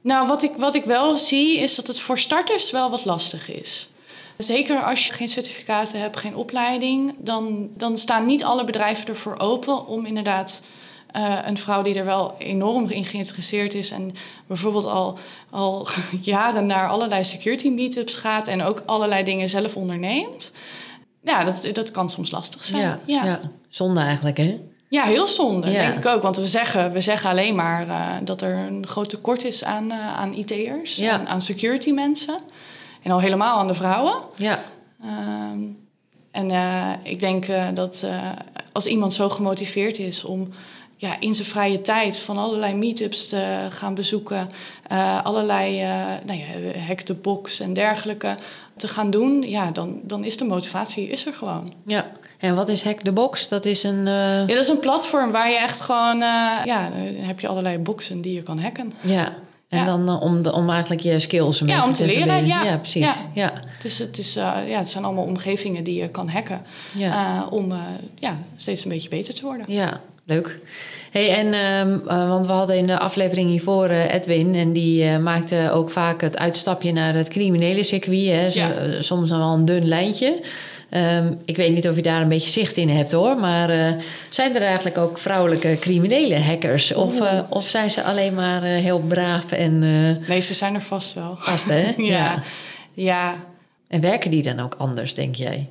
Nou, 0.00 0.26
wat 0.26 0.42
ik, 0.42 0.52
wat 0.56 0.74
ik 0.74 0.84
wel 0.84 1.16
zie 1.16 1.58
is 1.58 1.74
dat 1.74 1.86
het 1.86 2.00
voor 2.00 2.18
starters 2.18 2.70
wel 2.70 2.90
wat 2.90 3.04
lastig 3.04 3.50
is. 3.50 3.88
Zeker 4.36 4.82
als 4.82 5.06
je 5.06 5.12
geen 5.12 5.28
certificaten 5.28 6.00
hebt, 6.00 6.16
geen 6.16 6.36
opleiding, 6.36 7.14
dan, 7.18 7.68
dan 7.76 7.98
staan 7.98 8.26
niet 8.26 8.44
alle 8.44 8.64
bedrijven 8.64 9.06
ervoor 9.06 9.38
open 9.38 9.86
om 9.86 10.06
inderdaad 10.06 10.62
eh, 11.10 11.38
een 11.44 11.58
vrouw 11.58 11.82
die 11.82 11.94
er 11.94 12.04
wel 12.04 12.34
enorm 12.38 12.90
in 12.90 13.04
geïnteresseerd 13.04 13.74
is 13.74 13.90
en 13.90 14.12
bijvoorbeeld 14.46 14.84
al, 14.84 15.18
al 15.50 15.86
jaren 16.20 16.66
naar 16.66 16.88
allerlei 16.88 17.24
security 17.24 17.68
meetups 17.68 18.16
gaat 18.16 18.48
en 18.48 18.62
ook 18.62 18.82
allerlei 18.86 19.24
dingen 19.24 19.48
zelf 19.48 19.76
onderneemt. 19.76 20.52
Ja, 21.22 21.44
dat, 21.44 21.68
dat 21.72 21.90
kan 21.90 22.10
soms 22.10 22.30
lastig 22.30 22.64
zijn. 22.64 22.82
ja, 22.82 23.00
ja. 23.06 23.24
ja. 23.24 23.40
Zonde 23.68 24.00
eigenlijk, 24.00 24.36
hè? 24.36 24.60
Ja, 24.88 25.02
heel 25.04 25.26
zonde, 25.26 25.70
Ja. 25.70 25.78
denk 25.80 25.94
ik 25.94 26.06
ook. 26.06 26.22
Want 26.22 26.36
we 26.36 26.46
zeggen, 26.46 26.92
we 26.92 27.00
zeggen 27.00 27.30
alleen 27.30 27.54
maar 27.54 27.88
eh, 27.88 28.06
dat 28.22 28.42
er 28.42 28.56
een 28.56 28.86
groot 28.86 29.08
tekort 29.08 29.44
is 29.44 29.64
aan, 29.64 29.90
eh, 29.90 30.16
aan 30.16 30.34
IT'ers, 30.34 30.96
Ja. 30.96 31.12
aan, 31.12 31.28
aan 31.28 31.42
security 31.42 31.90
mensen. 31.90 32.38
En 33.02 33.10
al 33.10 33.20
helemaal 33.20 33.58
aan 33.58 33.66
de 33.66 33.74
vrouwen. 33.74 34.14
Ja, 34.36 34.62
Ehm, 35.02 35.58
en 36.30 36.50
eh, 36.50 36.90
ik 37.02 37.20
denk 37.20 37.46
dat 37.74 38.06
als 38.72 38.86
iemand 38.86 39.14
zo 39.14 39.28
gemotiveerd 39.28 39.98
is 39.98 40.24
om 40.24 40.48
ja, 40.96 41.16
in 41.20 41.34
zijn 41.34 41.46
vrije 41.46 41.80
tijd 41.80 42.18
van 42.18 42.38
allerlei 42.38 42.74
meetups 42.74 43.28
te 43.28 43.66
gaan 43.70 43.94
bezoeken, 43.94 44.46
allerlei 45.22 45.82
uh, 45.82 46.04
nou 46.24 46.38
ja, 46.38 46.78
hack 46.86 47.00
the 47.00 47.14
box 47.14 47.60
en 47.60 47.72
dergelijke 47.72 48.34
te 48.76 48.88
gaan 48.88 49.10
doen, 49.10 49.42
ja, 49.42 49.70
dan, 49.70 50.00
dan 50.02 50.24
is 50.24 50.36
de 50.36 50.44
motivatie 50.44 51.08
is 51.08 51.26
er 51.26 51.34
gewoon. 51.34 51.72
ja. 51.86 52.10
En 52.38 52.54
wat 52.54 52.68
is 52.68 52.82
Hack 52.82 53.00
the 53.00 53.12
Box? 53.12 53.48
Dat 53.48 53.64
is 53.64 53.82
een... 53.82 54.06
eh, 54.06 54.12
Ja, 54.14 54.46
dat 54.46 54.56
is 54.58 54.68
een 54.68 54.78
platform 54.78 55.30
waar 55.30 55.50
je 55.50 55.58
echt 55.58 55.80
gewoon... 55.80 56.14
eh, 56.22 56.64
ja, 56.64 56.88
dan 56.90 57.14
heb 57.24 57.40
je 57.40 57.48
allerlei 57.48 57.78
boxen 57.78 58.20
die 58.20 58.34
je 58.34 58.42
kan 58.42 58.58
hacken. 58.58 58.92
ja. 59.04 59.32
En 59.68 59.78
Ja. 59.78 59.84
dan 59.84 60.08
eh, 60.08 60.22
om, 60.22 60.42
de, 60.42 60.52
om 60.52 60.70
eigenlijk 60.70 61.00
je 61.00 61.18
skills 61.18 61.60
een 61.60 61.68
Ja, 61.68 61.84
om 61.84 61.92
te 61.92 62.06
leren, 62.06 62.46
ja. 62.46 62.76
precies. 62.76 63.04
Ja. 63.04 63.14
Ja. 63.34 63.52
Het, 63.66 63.84
is, 63.84 63.98
het, 63.98 64.18
is, 64.18 64.34
ja, 64.34 64.62
het 64.66 64.88
zijn 64.90 65.04
allemaal 65.04 65.24
omgevingen 65.24 65.84
die 65.84 66.00
je 66.00 66.08
kan 66.08 66.28
hacken 66.28 66.62
Ja. 66.94 67.46
om 67.50 67.72
ja, 68.14 68.36
steeds 68.56 68.82
een 68.84 68.90
beetje 68.90 69.08
beter 69.08 69.34
te 69.34 69.42
worden. 69.42 69.66
Ja, 69.68 70.00
leuk. 70.24 70.58
Hey, 71.10 71.34
en, 71.36 71.52
ehm, 71.52 71.98
eh, 72.08 72.28
want 72.28 72.46
we 72.46 72.52
hadden 72.52 72.76
in 72.76 72.86
de 72.86 72.98
aflevering 72.98 73.48
hiervoor 73.48 73.88
Edwin... 73.88 74.54
en 74.54 74.72
die 74.72 75.18
maakte 75.18 75.70
ook 75.72 75.90
vaak 75.90 76.20
het 76.20 76.38
uitstapje 76.38 76.92
naar 76.92 77.14
het 77.14 77.28
criminele 77.28 77.82
circuit. 77.82 78.26
Hè. 78.34 78.50
Zo- 78.50 78.60
Ja. 78.60 79.02
soms 79.02 79.28
dan 79.28 79.38
wel 79.38 79.52
een 79.54 79.64
dun 79.64 79.88
lijntje. 79.88 80.40
Ehm, 80.90 81.32
ik 81.44 81.56
weet 81.56 81.74
niet 81.74 81.88
of 81.88 81.96
je 81.96 82.02
daar 82.02 82.22
een 82.22 82.28
beetje 82.28 82.50
zicht 82.50 82.76
in 82.76 82.88
hebt 82.88 83.12
hoor... 83.12 83.36
maar 83.36 83.70
eh, 83.70 83.92
zijn 84.28 84.54
er 84.54 84.62
eigenlijk 84.62 84.98
ook 84.98 85.18
vrouwelijke 85.18 85.76
criminele 85.80 86.38
hackers? 86.38 86.94
Of, 86.94 87.20
eh, 87.20 87.40
of 87.48 87.68
zijn 87.68 87.90
ze 87.90 88.02
alleen 88.02 88.34
maar 88.34 88.62
eh, 88.62 88.70
heel 88.70 88.98
braaf 88.98 89.52
en 89.52 89.78
Nee, 90.28 90.40
ze 90.40 90.54
zijn 90.54 90.74
er 90.74 90.80
vast 90.80 91.14
wel. 91.14 91.36
vast, 91.38 91.68
hè? 91.68 91.94
ja. 92.14 92.42
ja. 92.94 93.34
En 93.88 94.00
werken 94.00 94.30
die 94.30 94.42
dan 94.42 94.60
ook 94.60 94.74
anders, 94.78 95.14
denk 95.14 95.34
jij? 95.34 95.68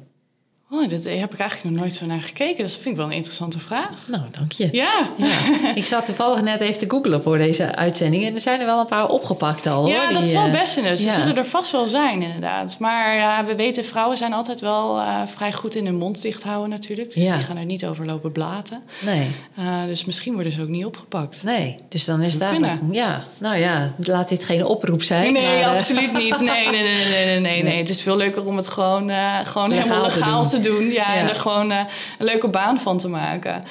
Oh, 0.71 0.89
dat 0.89 1.03
heb 1.03 1.33
ik 1.33 1.39
eigenlijk 1.39 1.63
nog 1.63 1.79
nooit 1.79 1.93
zo 1.93 2.05
naar 2.05 2.21
gekeken. 2.21 2.63
Dat 2.63 2.71
vind 2.71 2.85
ik 2.85 2.95
wel 2.95 3.05
een 3.05 3.11
interessante 3.11 3.59
vraag. 3.59 4.07
Nou, 4.07 4.21
dank 4.29 4.51
je. 4.51 4.69
Ja, 4.71 5.09
Ja, 5.17 5.27
ik 5.75 5.85
zat 5.85 6.05
toevallig 6.05 6.41
net 6.41 6.61
even 6.61 6.79
te 6.79 6.85
googlen 6.89 7.21
voor 7.21 7.37
deze 7.37 7.75
uitzending... 7.75 8.25
en 8.25 8.35
er 8.35 8.41
zijn 8.41 8.59
er 8.59 8.65
wel 8.65 8.79
een 8.79 8.85
paar 8.85 9.07
opgepakt 9.09 9.65
al, 9.65 9.75
hoor. 9.81 9.89
Ja, 9.89 10.07
dat 10.11 10.17
die, 10.17 10.27
is 10.27 10.33
wel 10.33 10.45
eh, 10.45 10.51
best 10.51 10.77
in. 10.77 10.97
Ze 10.97 11.05
ja. 11.05 11.13
zullen 11.13 11.37
er 11.37 11.45
vast 11.45 11.71
wel 11.71 11.87
zijn, 11.87 12.21
inderdaad. 12.21 12.75
Maar 12.79 13.15
ja, 13.15 13.45
we 13.45 13.55
weten, 13.55 13.85
vrouwen 13.85 14.17
zijn 14.17 14.33
altijd 14.33 14.61
wel 14.61 14.99
eh, 14.99 15.21
vrij 15.35 15.53
goed 15.53 15.75
in 15.75 15.85
hun 15.85 15.95
mond 15.95 16.21
dicht 16.21 16.43
houden 16.43 16.69
natuurlijk. 16.69 17.13
Dus 17.13 17.23
Ja. 17.23 17.35
die 17.35 17.43
gaan 17.45 17.57
er 17.57 17.65
niet 17.65 17.85
over 17.85 18.05
lopen 18.05 18.31
blaten. 18.31 18.81
Nee, 18.99 19.27
Eh, 19.55 19.83
dus 19.85 20.05
misschien 20.05 20.33
worden 20.33 20.51
ze 20.51 20.61
ook 20.61 20.67
niet 20.67 20.85
opgepakt. 20.85 21.43
nee. 21.43 21.75
Dus 21.89 22.05
dan 22.05 22.21
is 22.21 22.37
kunnen. 22.37 22.79
Ja, 22.91 23.23
nou 23.37 23.57
ja, 23.57 23.93
laat 23.97 24.29
dit 24.29 24.43
geen 24.43 24.65
oproep 24.65 25.03
zijn. 25.03 25.33
Nee, 25.33 25.61
maar, 25.63 25.75
absoluut 25.75 26.13
niet. 26.13 26.39
Nee, 26.39 26.69
nee, 26.69 26.81
nee, 26.81 26.93
nee, 26.95 27.25
nee, 27.25 27.39
nee, 27.39 27.63
nee. 27.63 27.77
Het 27.87 27.89
is 27.89 28.01
veel 28.01 28.17
leuker 28.17 28.45
om 28.45 28.57
het 28.57 28.67
gewoon, 28.67 29.11
gewoon 29.43 29.69
Legaal 29.69 29.87
helemaal 29.87 30.09
te 30.09 30.17
legaal 30.19 30.49
doen. 30.49 30.56
Te 30.61 30.69
doen. 30.69 30.91
Ja, 30.91 31.15
en 31.15 31.29
er 31.29 31.35
gewoon 31.35 31.71
eh, 31.71 31.79
een 32.17 32.25
leuke 32.25 32.47
baan 32.47 32.79
van 32.79 32.97
te 32.97 33.09
maken. 33.09 33.61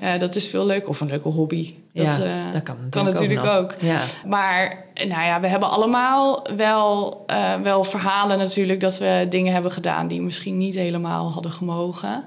Ja, 0.00 0.18
dat 0.18 0.36
is 0.36 0.48
veel 0.48 0.66
leuker. 0.66 0.88
Of 0.88 1.00
een 1.00 1.06
leuke 1.06 1.28
hobby. 1.28 1.74
Dat, 1.92 2.04
ja 2.04 2.10
eh, 2.10 2.52
dat 2.52 2.62
kan 2.62 2.76
natuurlijk, 2.76 2.90
kan 2.90 3.04
natuurlijk 3.04 3.46
ook. 3.46 3.74
Ja, 3.80 4.00
Maar 4.26 4.84
nou 4.94 5.24
ja, 5.24 5.40
we 5.40 5.46
hebben 5.48 5.70
allemaal 5.70 6.46
wel, 6.56 7.22
eh, 7.26 7.54
wel 7.62 7.84
verhalen 7.84 8.38
natuurlijk 8.38 8.80
dat 8.80 8.98
we 8.98 9.26
dingen 9.28 9.52
hebben 9.52 9.72
gedaan 9.72 10.08
die 10.08 10.20
misschien 10.20 10.58
niet 10.58 10.74
helemaal 10.74 11.32
hadden 11.32 11.52
gemogen. 11.52 12.24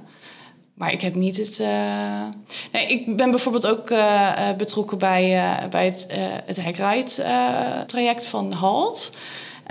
Maar 0.74 0.92
ik 0.92 1.02
heb 1.02 1.16
niet 1.16 1.38
het. 1.38 1.64
Nee, 2.72 2.88
ik 2.88 3.18
ben 3.18 3.32
bijvoorbeeld 3.32 3.68
ook 3.68 3.94
betrokken 4.58 4.98
bij, 4.98 5.58
bij 5.70 5.86
het, 5.86 6.06
het 6.46 6.64
Hackride-traject 6.64 8.28
van 8.28 8.52
HALT 8.52 9.12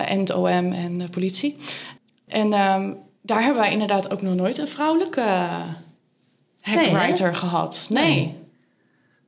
en 0.07 0.19
het 0.19 0.33
OM 0.33 0.73
en 0.73 0.97
de 0.97 1.09
politie. 1.09 1.57
En 2.27 2.53
ehm, 2.53 2.91
daar 3.21 3.41
hebben 3.41 3.61
wij 3.61 3.71
inderdaad 3.71 4.11
ook 4.11 4.21
nog 4.21 4.33
nooit 4.35 4.57
een 4.57 4.67
vrouwelijke 4.67 5.23
hackwriter 6.61 7.35
gehad. 7.35 7.87
Nee. 7.89 8.03
Nee. 8.05 8.35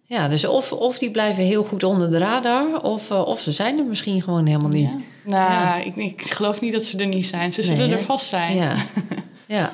ja 0.06 0.28
dus 0.28 0.46
of, 0.46 0.72
of 0.72 0.98
die 0.98 1.12
blijven 1.12 1.44
heel 1.44 1.64
goed 1.64 1.84
onder 1.84 2.12
de 2.12 2.18
radar... 2.18 2.82
of, 2.82 3.12
eh, 3.12 3.22
of 3.28 3.40
ze 3.40 3.52
zijn 3.52 3.78
er 3.78 3.86
misschien 3.86 4.22
gewoon 4.22 4.46
helemaal 4.46 4.70
niet. 4.70 4.90
Ja. 4.90 4.98
Nou, 5.24 5.52
Ja. 5.52 5.76
Ik, 5.76 5.96
ik 5.96 6.22
geloof 6.32 6.62
niet 6.62 6.72
dat 6.72 6.84
ze 6.84 6.98
er 6.98 7.06
niet 7.08 7.26
zijn. 7.26 7.52
Ze 7.52 7.62
Nee, 7.62 7.76
zullen 7.76 7.90
hè? 7.92 7.96
er 7.98 8.04
vast 8.04 8.26
zijn. 8.28 8.56
Ja, 8.56 8.76
ja. 9.48 9.72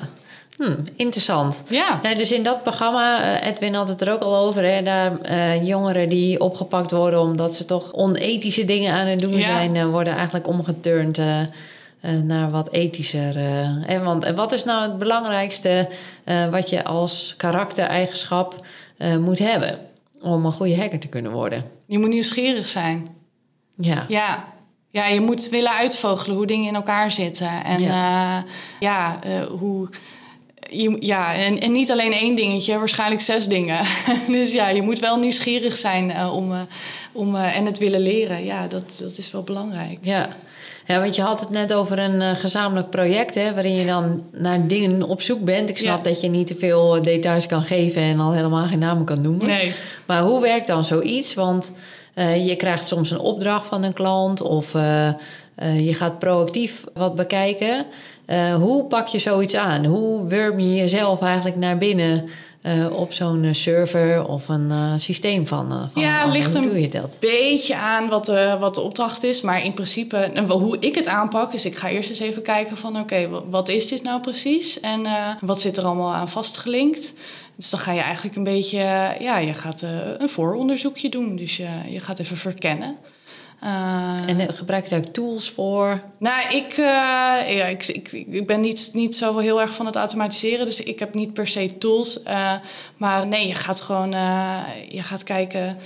Hm, 0.56 0.74
interessant. 0.96 1.62
Ja. 1.68 2.00
Ja, 2.02 2.14
dus 2.14 2.32
in 2.32 2.42
dat 2.42 2.62
programma, 2.62 3.22
eh, 3.40 3.48
Edwin 3.48 3.74
had 3.74 3.88
het 3.88 4.00
er 4.00 4.12
ook 4.12 4.22
al 4.22 4.36
over, 4.36 4.62
hè, 4.64 4.82
daar 4.82 5.20
eh, 5.20 5.66
jongeren 5.66 6.08
die 6.08 6.40
opgepakt 6.40 6.90
worden 6.90 7.20
omdat 7.20 7.54
ze 7.54 7.64
toch 7.64 7.92
onethische 7.92 8.64
dingen 8.64 8.92
aan 8.94 9.06
het 9.06 9.18
doen 9.18 9.36
Ja. 9.36 9.40
zijn, 9.44 9.76
eh, 9.76 9.86
worden 9.86 10.14
eigenlijk 10.14 10.46
omgeturnd 10.48 11.18
eh, 11.18 11.40
eh, 11.40 11.46
naar 12.00 12.50
wat 12.50 12.70
ethischer. 12.72 13.36
eh. 13.36 13.90
en, 13.90 14.04
want, 14.04 14.24
en 14.24 14.34
wat 14.34 14.52
is 14.52 14.64
nou 14.64 14.82
het 14.82 14.98
belangrijkste 14.98 15.88
eh, 16.24 16.50
wat 16.50 16.70
je 16.70 16.84
als 16.84 17.34
karaktereigenschap 17.36 18.66
eh, 18.96 19.16
moet 19.16 19.38
hebben 19.38 19.78
om 20.20 20.46
een 20.46 20.52
goede 20.52 20.78
hacker 20.78 20.98
te 20.98 21.08
kunnen 21.08 21.32
worden? 21.32 21.64
Je 21.86 21.98
moet 21.98 22.08
nieuwsgierig 22.08 22.68
zijn. 22.68 23.08
Ja, 23.76 24.04
Ja. 24.08 24.44
Ja, 24.90 25.06
je 25.06 25.20
moet 25.20 25.48
willen 25.48 25.72
uitvogelen 25.72 26.36
hoe 26.36 26.46
dingen 26.46 26.68
in 26.68 26.74
elkaar 26.74 27.10
zitten. 27.10 27.64
En 27.64 27.80
Ja. 27.80 27.86
ja, 27.88 28.44
ja 28.80 29.18
eh, 29.22 29.46
hoe. 29.46 29.88
Je, 30.70 30.96
ja, 31.00 31.34
en, 31.34 31.60
en 31.60 31.72
niet 31.72 31.90
alleen 31.90 32.12
één 32.12 32.34
dingetje, 32.36 32.78
waarschijnlijk 32.78 33.20
zes 33.20 33.46
dingen. 33.48 33.84
dus 34.26 34.52
ja, 34.52 34.68
je 34.68 34.82
moet 34.82 34.98
wel 34.98 35.18
nieuwsgierig 35.18 35.76
zijn 35.76 36.10
eh, 36.10 36.34
om, 36.34 36.52
eh, 36.52 36.60
om, 37.12 37.36
eh, 37.36 37.56
en 37.56 37.64
het 37.64 37.78
willen 37.78 38.00
leren. 38.00 38.44
Ja, 38.44 38.66
dat, 38.66 38.96
dat 38.98 39.18
is 39.18 39.30
wel 39.30 39.42
belangrijk. 39.42 39.98
Ja. 40.00 40.28
Ja, 40.88 41.00
want 41.00 41.16
je 41.16 41.22
had 41.22 41.40
het 41.40 41.50
net 41.50 41.72
over 41.72 41.98
een 41.98 42.20
eh, 42.22 42.30
gezamenlijk 42.34 42.90
project, 42.90 43.34
hè, 43.34 43.54
waarin 43.54 43.74
je 43.74 43.86
dan 43.86 44.22
naar 44.32 44.66
dingen 44.66 45.02
op 45.02 45.22
zoek 45.22 45.44
bent. 45.44 45.70
Ik 45.70 45.78
snap 45.78 45.96
Ja. 46.04 46.10
dat 46.10 46.20
je 46.20 46.28
niet 46.28 46.46
te 46.46 46.54
veel 46.54 46.96
eh, 46.96 47.02
details 47.02 47.46
kan 47.46 47.62
geven 47.62 48.02
en 48.02 48.20
al 48.20 48.32
helemaal 48.32 48.66
geen 48.66 48.78
namen 48.78 49.04
kan 49.04 49.20
noemen. 49.20 49.46
Nee. 49.46 49.72
Maar 50.06 50.22
hoe 50.22 50.40
werkt 50.40 50.66
dan 50.66 50.84
zoiets? 50.84 51.34
Want 51.34 51.72
eh, 52.14 52.46
je 52.46 52.56
krijgt 52.56 52.86
soms 52.88 53.10
een 53.10 53.18
opdracht 53.18 53.66
van 53.66 53.82
een 53.82 53.92
klant 53.92 54.40
of 54.40 54.72
je 55.76 55.94
gaat 55.94 56.18
proactief 56.18 56.84
wat 56.94 57.14
bekijken. 57.14 57.86
Hoe 58.60 58.84
pak 58.84 59.06
je 59.06 59.18
zoiets 59.18 59.54
aan? 59.54 59.84
Hoe 59.84 60.26
wurm 60.26 60.58
je 60.60 60.74
jezelf 60.74 61.22
eigenlijk 61.22 61.56
naar 61.56 61.78
binnen 61.78 62.28
eh, 62.62 62.86
op 62.92 63.12
zo'n 63.12 63.44
eh, 63.44 63.52
server 63.52 64.26
of 64.26 64.48
een 64.48 64.70
eh, 64.70 64.92
systeem 64.96 65.46
van, 65.46 65.88
van 65.92 66.02
Ja, 66.02 66.26
ligt 66.26 66.54
Hoe 66.54 66.62
een 66.64 66.68
doe 66.70 66.80
je 66.80 66.88
dat? 66.88 67.16
beetje 67.20 67.76
aan 67.76 68.08
wat 68.08 68.24
de, 68.24 68.56
wat 68.60 68.74
de 68.74 68.80
opdracht 68.80 69.22
is. 69.22 69.40
Maar 69.40 69.64
in 69.64 69.72
principe, 69.74 70.30
wel 70.46 70.60
hoe 70.60 70.76
ik 70.80 70.94
het 70.94 71.06
aanpak, 71.06 71.52
is 71.52 71.64
ik 71.64 71.76
ga 71.76 71.88
eerst 71.88 72.08
eens 72.10 72.18
even 72.18 72.42
kijken 72.42 72.76
van 72.76 72.98
oké, 73.00 73.28
wa- 73.28 73.42
wat 73.50 73.68
is 73.68 73.88
dit 73.88 74.02
nou 74.02 74.20
precies? 74.20 74.80
En 74.80 75.06
wat 75.40 75.60
zit 75.60 75.76
er 75.76 75.84
allemaal 75.84 76.14
aan 76.14 76.28
vastgelinkt? 76.28 77.12
Dus 77.56 77.70
dan 77.70 77.80
ga 77.80 77.92
je 77.92 78.00
eigenlijk 78.00 78.36
een 78.36 78.44
beetje, 78.44 78.78
ja, 79.20 79.38
je 79.38 79.54
gaat 79.54 79.82
een 80.18 80.28
vooronderzoekje 80.28 81.08
doen. 81.08 81.36
Dus 81.36 81.56
je, 81.56 81.68
je 81.88 82.00
gaat 82.00 82.18
even 82.18 82.36
verkennen. 82.36 82.96
Eh, 83.60 84.28
En 84.28 84.40
eh, 84.40 84.56
gebruik 84.56 84.84
je 84.84 84.90
daar 84.90 85.10
tools 85.10 85.50
voor? 85.50 86.02
nou, 86.18 86.56
ik, 86.56 86.72
eh, 86.72 87.56
ja, 87.56 87.64
ik, 87.64 87.86
ik, 87.86 88.12
ik 88.12 88.46
ben 88.46 88.60
niet, 88.60 88.90
niet 88.92 89.16
zo 89.16 89.38
heel 89.38 89.60
erg 89.60 89.74
van 89.74 89.86
het 89.86 89.96
automatiseren, 89.96 90.66
dus 90.66 90.82
ik 90.82 90.98
heb 90.98 91.14
niet 91.14 91.32
per 91.32 91.46
se 91.46 91.78
tools. 91.78 92.20
maar 92.96 93.26
nee, 93.26 93.46
je 93.46 93.54
gaat 93.54 93.80
gewoon 93.80 94.10
je 94.88 95.02
gaat 95.02 95.22
kijken 95.22 95.78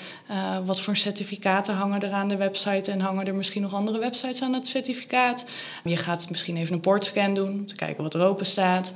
wat 0.64 0.80
voor 0.80 0.96
certificaten 0.96 1.74
hangen 1.74 2.00
er 2.00 2.12
aan 2.12 2.28
de 2.28 2.36
website 2.36 2.90
en 2.90 3.00
hangen 3.00 3.26
er 3.26 3.34
misschien 3.34 3.62
nog 3.62 3.74
andere 3.74 3.98
websites 3.98 4.42
aan 4.42 4.52
het 4.52 4.68
certificaat. 4.68 5.44
Je 5.84 5.96
gaat 5.96 6.30
misschien 6.30 6.56
even 6.56 6.74
een 6.74 6.80
portscan 6.80 7.34
doen 7.34 7.48
om 7.48 7.66
te 7.66 7.74
kijken 7.74 8.02
wat 8.02 8.14
er 8.14 8.26
open 8.26 8.46
staat. 8.46 8.92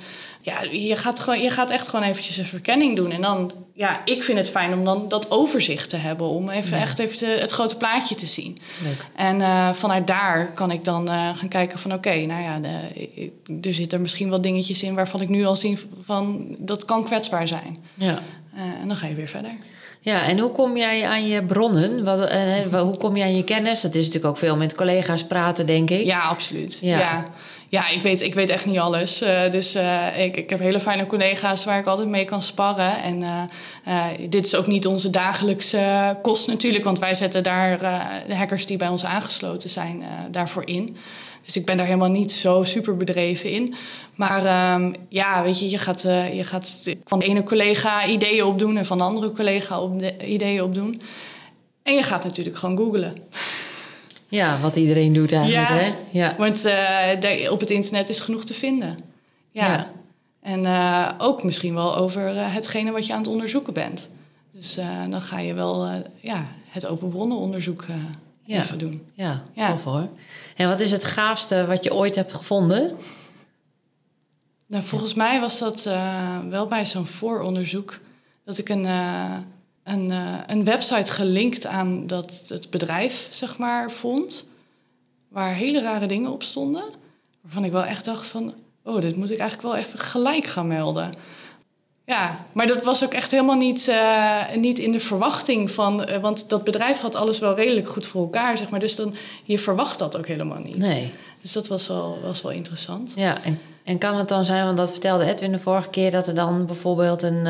Ja, 0.46 0.62
je 0.70 0.96
gaat, 0.96 1.20
gewoon, 1.20 1.40
je 1.40 1.50
gaat 1.50 1.70
echt 1.70 1.88
gewoon 1.88 2.04
eventjes 2.04 2.37
een 2.37 2.44
verkenning 2.44 2.96
doen. 2.96 3.12
En 3.12 3.20
dan, 3.20 3.52
ja, 3.74 4.00
ik 4.04 4.22
vind 4.24 4.38
het 4.38 4.50
fijn 4.50 4.72
om 4.72 4.85
dan 4.85 5.09
dat 5.09 5.30
overzicht 5.30 5.90
te 5.90 5.96
hebben, 5.96 6.26
om 6.26 6.48
even 6.50 6.76
Ja. 6.76 6.82
echt 6.82 6.98
even 6.98 7.16
te- 7.16 7.37
het 7.40 7.50
grote 7.50 7.76
plaatje 7.76 8.14
te 8.14 8.26
zien. 8.26 8.56
Leuk. 8.82 9.06
En 9.16 9.40
eh, 9.40 9.72
vanuit 9.72 10.06
daar 10.06 10.52
kan 10.54 10.70
ik 10.70 10.85
dan 10.85 11.09
eh, 11.09 11.28
gaan 11.37 11.48
kijken 11.48 11.78
van 11.78 11.92
oké, 11.92 12.14
nou 12.16 12.42
ja, 12.42 12.59
de, 12.59 13.30
er 13.68 13.74
zitten 13.74 14.00
misschien 14.02 14.28
wat 14.28 14.42
dingetjes 14.42 14.82
in 14.82 14.94
waarvan 14.94 15.20
ik 15.20 15.28
nu 15.28 15.44
al 15.44 15.56
zie 15.56 15.78
van 16.00 16.46
dat 16.59 16.85
kan 16.85 17.04
kwetsbaar 17.04 17.48
zijn. 17.48 17.76
Ja. 17.94 18.18
Eh, 18.54 18.61
en 18.82 18.88
dan 18.88 18.96
ga 18.96 19.06
je 19.06 19.14
weer 19.14 19.28
verder. 19.28 19.50
Ja, 20.00 20.22
en 20.22 20.38
hoe 20.38 20.50
kom 20.50 20.76
jij 20.76 21.06
aan 21.06 21.26
je 21.26 21.42
bronnen? 21.44 22.04
Wat, 22.04 22.30
hoe 22.82 22.96
kom 22.96 23.16
je 23.16 23.22
aan 23.22 23.37
je 23.37 23.44
kennis? 23.44 23.80
Dat 23.80 23.94
is 23.94 24.04
natuurlijk 24.06 24.32
ook 24.32 24.38
veel 24.38 24.56
met 24.56 24.74
collega's 24.74 25.24
praten, 25.24 25.66
denk 25.66 25.90
ik. 25.90 26.04
Ja, 26.04 26.20
absoluut. 26.20 26.78
Ja. 26.80 26.98
Ja, 26.98 27.22
ja. 27.68 27.88
ik, 27.88 28.02
weet, 28.02 28.20
ik 28.20 28.35
weet 28.35 28.50
echt 28.50 28.66
niet 28.66 28.79
alles. 28.79 29.20
Eh, 29.20 29.50
dus 29.50 29.74
eh, 29.74 30.24
ik, 30.24 30.37
ik 30.37 30.50
heb 30.50 30.59
hele 30.59 30.81
fijne 30.81 31.07
collega's 31.07 31.64
waar 31.64 31.79
ik 31.79 31.87
altijd 31.87 32.09
mee 32.09 32.24
kan 32.24 32.42
sparren. 32.42 33.02
En 33.02 33.22
eh, 33.85 34.05
dit 34.29 34.46
is 34.46 34.55
ook 34.55 34.66
niet 34.66 34.87
onze 34.87 35.11
dagelijkse 35.11 36.16
kost 36.22 36.46
natuurlijk, 36.46 36.85
want 36.85 36.98
wij 36.98 37.14
zetten 37.14 37.42
daar 37.42 37.79
de 38.26 38.35
hackers 38.35 38.66
die 38.66 38.76
bij 38.76 38.88
ons 38.88 39.05
aangesloten 39.05 39.70
zijn 39.70 40.02
daarvoor 40.31 40.66
in. 40.66 40.96
Dus 41.44 41.57
ik 41.57 41.66
ben 41.66 41.76
daar 41.76 41.87
helemaal 41.87 42.09
niet 42.09 42.33
zo 42.33 42.62
super 42.62 42.96
bedreven 42.96 43.50
in. 43.50 43.74
Maar 44.14 44.44
ehm, 44.44 44.92
ja, 45.09 45.42
weet 45.42 45.61
je, 45.61 45.70
je 45.70 45.79
gaat, 45.79 46.02
je 46.33 46.44
gaat 46.44 46.83
van 47.05 47.18
de 47.18 47.24
ene 47.24 47.42
collega 47.42 48.07
ideeën 48.07 48.44
opdoen 48.44 48.76
en 48.76 48.87
van 48.87 48.98
de 48.98 49.05
andere 49.05 49.33
collega 49.33 49.81
op 49.81 49.98
de, 49.98 50.26
ideeën 50.26 50.62
opdoen. 50.62 51.00
En 51.83 51.94
je 51.94 52.02
gaat 52.02 52.24
natuurlijk 52.24 52.57
gewoon 52.57 52.76
googlen. 52.76 53.16
Ja, 54.28 54.60
wat 54.60 54.76
iedereen 54.76 55.12
doet 55.12 55.32
eigenlijk, 55.32 55.68
Ja. 55.68 55.74
hè? 55.76 55.92
Ja. 56.10 56.34
Want 56.38 56.64
eh, 56.64 57.20
daar- 57.20 57.50
op 57.50 57.60
het 57.60 57.70
internet 57.70 58.08
is 58.08 58.20
genoeg 58.20 58.44
te 58.44 58.54
vinden. 58.54 58.96
Ja. 59.52 59.66
Ja. 59.66 59.90
En 60.40 60.66
eh, 60.66 61.08
ook 61.18 61.42
misschien 61.44 61.74
wel 61.74 61.96
over 61.96 62.36
eh, 62.36 62.54
hetgene 62.54 62.90
wat 62.90 63.06
je 63.06 63.12
aan 63.12 63.18
het 63.18 63.28
onderzoeken 63.28 63.72
bent. 63.72 64.08
Dus 64.52 64.78
dan 65.10 65.22
ga 65.22 65.38
je 65.38 65.54
wel 65.54 65.88
ja, 66.20 66.46
het 66.68 66.86
open 66.86 67.08
bronnenonderzoek 67.08 67.84
Ja. 68.44 68.62
even 68.62 68.78
doen. 68.78 69.02
Ja, 69.14 69.42
Ja. 69.52 69.70
tof 69.70 69.84
hoor. 69.84 70.08
En 70.56 70.68
wat 70.68 70.80
is 70.80 70.90
het 70.90 71.04
gaafste 71.04 71.66
wat 71.66 71.84
je 71.84 71.94
ooit 71.94 72.14
hebt 72.14 72.32
gevonden? 72.32 72.96
Nou, 74.68 74.84
volgens 74.84 75.14
mij 75.14 75.40
was 75.40 75.58
dat 75.58 75.82
wel 76.50 76.66
bij 76.66 76.86
zo'n 76.86 77.06
vooronderzoek 77.06 78.00
dat 78.44 78.58
ik 78.58 78.68
een, 78.68 78.86
een, 79.87 80.11
eh, 80.11 80.35
een 80.46 80.64
website 80.64 81.11
gelinkt 81.11 81.66
aan 81.66 82.07
dat 82.07 82.42
het 82.49 82.70
bedrijf, 82.70 83.27
zeg 83.31 83.59
maar, 83.59 83.90
vond. 83.90 84.44
Waar 85.29 85.55
hele 85.55 85.81
rare 85.81 86.07
dingen 86.07 86.33
op 86.33 86.42
stonden. 86.42 86.85
Waarvan 87.40 87.64
ik 87.64 87.72
wel 87.72 87.85
echt 87.85 88.05
dacht 88.05 88.27
van... 88.27 88.55
oh, 88.85 89.01
dit 89.01 89.16
moet 89.16 89.31
ik 89.31 89.38
eigenlijk 89.38 89.72
wel 89.72 89.85
even 89.85 89.99
gelijk 89.99 90.46
gaan 90.46 90.66
melden. 90.66 91.12
Ja, 92.05 92.44
maar 92.53 92.66
dat 92.66 92.83
was 92.83 93.05
ook 93.05 93.12
echt 93.12 93.31
helemaal 93.31 93.57
niet, 93.57 93.88
eh, 93.88 94.55
niet 94.57 94.79
in 94.79 94.92
de 94.92 95.01
verwachting 95.01 95.70
van... 95.70 96.05
eh, 96.05 96.20
want 96.20 96.49
dat 96.49 96.64
bedrijf 96.64 97.01
had 97.01 97.14
alles 97.14 97.38
wel 97.38 97.55
redelijk 97.55 97.88
goed 97.88 98.07
voor 98.07 98.22
elkaar, 98.22 98.59
zeg 98.59 98.70
maar. 98.70 98.81
Dus 98.81 98.96
dan, 98.96 99.14
je 99.44 99.59
verwacht 99.59 99.99
dat 99.99 100.16
ook 100.16 100.27
helemaal 100.27 100.61
niet. 100.61 100.77
Nee. 100.77 101.11
Dus 101.42 101.53
dat 101.53 101.66
was 101.66 101.87
wel, 101.87 102.18
was 102.22 102.42
wel 102.42 102.53
interessant. 102.53 103.12
Ja, 103.16 103.42
en, 103.42 103.61
en 103.85 103.99
kan 103.99 104.16
het 104.16 104.29
dan 104.29 104.44
zijn, 104.44 104.64
want 104.64 104.77
dat 104.77 104.90
vertelde 104.90 105.25
Edwin 105.25 105.53
de 105.53 105.59
vorige 105.59 105.90
keer, 105.90 106.11
dat 106.11 106.27
er 106.27 106.35
dan 106.35 106.66
bijvoorbeeld 106.66 107.22
een, 107.22 107.46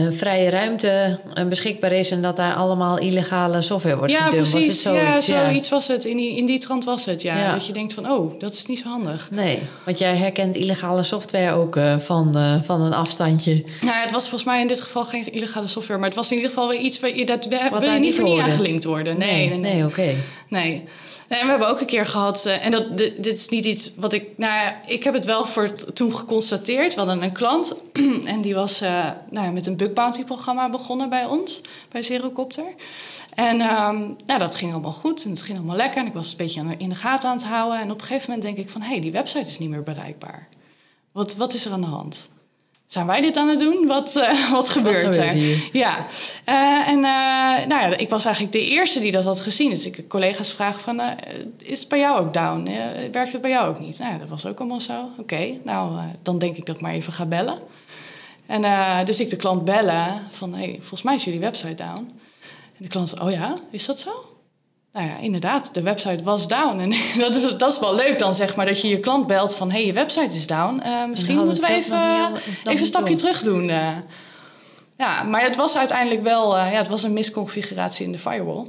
een 0.00 0.12
vrije 0.12 0.50
ruimte 0.50 1.18
eh, 1.34 1.44
beschikbaar 1.44 1.92
is 1.92 2.10
en 2.10 2.22
dat 2.22 2.36
daar 2.36 2.54
allemaal 2.54 2.98
illegale 2.98 3.62
software 3.62 3.96
wordt 3.96 4.12
ja, 4.12 4.24
gedumpt? 4.24 4.50
Was 4.50 4.52
het 4.52 4.62
precies. 4.62 4.82
ja, 4.82 5.20
zoiets? 5.20 5.26
zoiets 5.26 5.68
was 5.68 5.88
het. 5.88 6.04
In 6.04 6.16
die, 6.16 6.36
in 6.36 6.46
die 6.46 6.58
trant 6.58 6.84
was 6.84 7.04
het, 7.04 7.22
ja. 7.22 7.38
Ja. 7.38 7.52
Dat 7.52 7.66
je 7.66 7.72
denkt 7.72 7.94
van, 7.94 8.10
oh, 8.10 8.40
dat 8.40 8.52
is 8.52 8.66
niet 8.66 8.78
zo 8.78 8.88
handig. 8.88 9.28
Nee, 9.30 9.58
want 9.84 9.98
jij 9.98 10.16
herkent 10.16 10.56
illegale 10.56 11.02
software 11.02 11.52
ook 11.52 11.76
eh, 11.76 11.98
van, 11.98 12.36
eh, 12.36 12.62
van 12.62 12.80
een 12.80 12.94
afstandje. 12.94 13.64
Nou, 13.80 13.96
ja, 13.96 14.00
het 14.00 14.10
was 14.10 14.22
volgens 14.22 14.44
mij 14.44 14.60
in 14.60 14.66
dit 14.66 14.80
geval 14.80 15.04
geen 15.04 15.32
illegale 15.32 15.66
software, 15.66 15.98
maar 15.98 16.08
het 16.08 16.18
was 16.18 16.30
in 16.30 16.36
ieder 16.36 16.50
geval 16.50 16.68
weer 16.68 16.80
iets 16.80 17.00
waar 17.00 17.16
je 17.16 17.26
dat 17.26 17.46
wil 17.46 17.82
je 17.92 17.98
niet 17.98 18.14
voor 18.14 18.24
niet 18.24 18.40
aangelinkt 18.40 18.84
worden. 18.84 19.18
Nee, 19.18 19.48
nee, 19.48 19.58
nee. 19.58 19.72
nee 19.74 19.84
oké. 19.84 20.14
Nee. 20.48 20.84
En 21.28 21.44
we 21.44 21.50
hebben 21.50 21.68
ook 21.68 21.80
een 21.80 21.86
keer 21.86 22.06
gehad, 22.06 22.46
eh, 22.46 22.64
en 22.64 22.70
dat, 22.70 22.98
dit, 22.98 23.26
is 23.26 23.48
niet 23.48 23.64
iets 23.64 23.94
wat 23.96 24.12
ik. 24.12 24.38
Nou 24.38 24.52
ja, 24.52 24.80
ik 24.86 25.04
heb 25.04 25.14
het 25.14 25.24
wel 25.24 25.46
voor 25.46 25.74
toen 25.74 26.14
geconstateerd. 26.14 26.94
We 26.94 27.00
hadden 27.00 27.22
een 27.22 27.32
klant 27.32 27.74
en 28.24 28.40
die 28.40 28.54
was 28.54 28.80
eh, 28.80 29.10
nou 29.30 29.46
ja, 29.46 29.52
met 29.52 29.66
een 29.66 29.76
bug 29.76 29.92
bounty 29.92 30.24
programma 30.24 30.70
begonnen 30.70 31.08
bij 31.08 31.24
ons, 31.24 31.60
bij 31.88 32.02
Zerocopter. 32.02 32.74
En 33.34 33.60
ehm, 33.60 33.98
nou, 34.26 34.38
dat 34.38 34.54
ging 34.54 34.72
allemaal 34.72 34.92
goed 34.92 35.24
en 35.24 35.30
het 35.30 35.42
ging 35.42 35.58
allemaal 35.58 35.76
lekker. 35.76 36.00
En 36.00 36.06
ik 36.06 36.14
was 36.14 36.30
een 36.30 36.36
beetje 36.36 36.74
in 36.78 36.88
de 36.88 36.94
gaten 36.94 37.28
aan 37.28 37.36
het 37.36 37.46
houden. 37.46 37.80
En 37.80 37.90
op 37.90 38.00
een 38.00 38.06
gegeven 38.06 38.30
moment 38.30 38.42
denk 38.42 38.66
ik 38.66 38.70
van, 38.70 38.80
hé, 38.80 38.88
hey, 38.88 39.00
die 39.00 39.12
website 39.12 39.48
is 39.48 39.58
niet 39.58 39.70
meer 39.70 39.82
bereikbaar. 39.82 40.48
Wat, 41.12 41.36
wat 41.36 41.54
is 41.54 41.64
er 41.64 41.72
aan 41.72 41.80
de 41.80 41.86
hand? 41.86 42.28
Zijn 42.86 43.06
wij 43.06 43.20
dit 43.20 43.36
aan 43.36 43.48
het 43.48 43.58
doen? 43.58 43.86
Wat, 43.86 44.16
eh, 44.16 44.50
wat 44.58 44.68
gebeurt 44.68 45.16
er? 45.16 45.28
hier? 45.30 45.68
Ja, 45.72 46.06
Eh, 46.44 46.88
en 46.88 46.96
eh, 47.04 47.66
nou 47.66 47.90
ja, 47.90 47.96
ik 47.96 48.08
was 48.08 48.24
eigenlijk 48.24 48.54
de 48.54 48.66
eerste 48.66 49.00
die 49.00 49.10
dat 49.12 49.24
had 49.24 49.40
gezien. 49.40 49.70
Dus 49.70 49.86
ik 49.86 50.08
collega's 50.08 50.52
vragen 50.52 50.80
van, 50.80 51.00
is 51.58 51.80
het 51.80 51.88
bij 51.88 51.98
jou 51.98 52.20
ook 52.20 52.32
down? 52.32 52.70
Werkt 53.12 53.32
het 53.32 53.40
bij 53.40 53.50
jou 53.50 53.68
ook 53.68 53.80
niet? 53.80 53.98
Nou, 53.98 54.18
dat 54.18 54.28
was 54.28 54.46
ook 54.46 54.58
allemaal 54.58 54.80
zo. 54.80 55.10
Oké, 55.18 55.58
nou, 55.64 56.00
dan 56.22 56.38
denk 56.38 56.56
ik 56.56 56.66
dat 56.66 56.76
ik 56.76 56.82
maar 56.82 56.92
even 56.92 57.12
ga 57.12 57.26
bellen. 57.26 57.58
En 58.46 58.64
dus 59.04 59.20
ik 59.20 59.30
de 59.30 59.36
klant 59.36 59.64
bellen 59.64 60.22
van, 60.30 60.54
hey, 60.54 60.76
volgens 60.78 61.02
mij 61.02 61.14
is 61.14 61.24
jullie 61.24 61.40
website 61.40 61.74
down. 61.74 62.10
En 62.76 62.82
de 62.82 62.88
klant, 62.88 63.20
oh 63.20 63.30
ja, 63.30 63.54
is 63.70 63.86
dat 63.86 63.98
zo? 63.98 64.35
Nou 64.96 65.08
ja, 65.08 65.16
inderdaad, 65.16 65.74
de 65.74 65.82
website 65.82 66.22
was 66.22 66.48
down. 66.48 66.78
En 66.78 66.90
dat 67.24 67.34
is, 67.34 67.56
dat 67.56 67.72
is 67.72 67.78
wel 67.78 67.94
leuk 67.94 68.18
dan, 68.18 68.34
zeg 68.34 68.56
maar, 68.56 68.66
dat 68.66 68.80
je 68.80 68.88
je 68.88 69.00
klant 69.00 69.26
belt 69.26 69.54
van... 69.54 69.70
hé, 69.70 69.76
hey, 69.76 69.86
je 69.86 69.92
website 69.92 70.36
is 70.36 70.46
down. 70.46 70.80
Eh, 70.80 71.06
misschien 71.06 71.44
moeten 71.44 71.62
we 71.62 71.68
even, 71.68 72.32
even 72.64 72.80
een 72.80 72.86
stapje 72.86 73.08
door. 73.08 73.16
terug 73.16 73.42
doen. 73.42 73.70
eh. 73.70 73.88
Ja, 74.96 75.22
maar 75.22 75.42
het 75.42 75.56
was 75.56 75.76
uiteindelijk 75.76 76.22
wel... 76.22 76.56
eh, 76.56 76.72
ja, 76.72 76.78
het 76.78 76.88
was 76.88 77.02
een 77.02 77.12
misconfiguratie 77.12 78.04
in 78.06 78.12
de 78.12 78.18
firewall. 78.18 78.66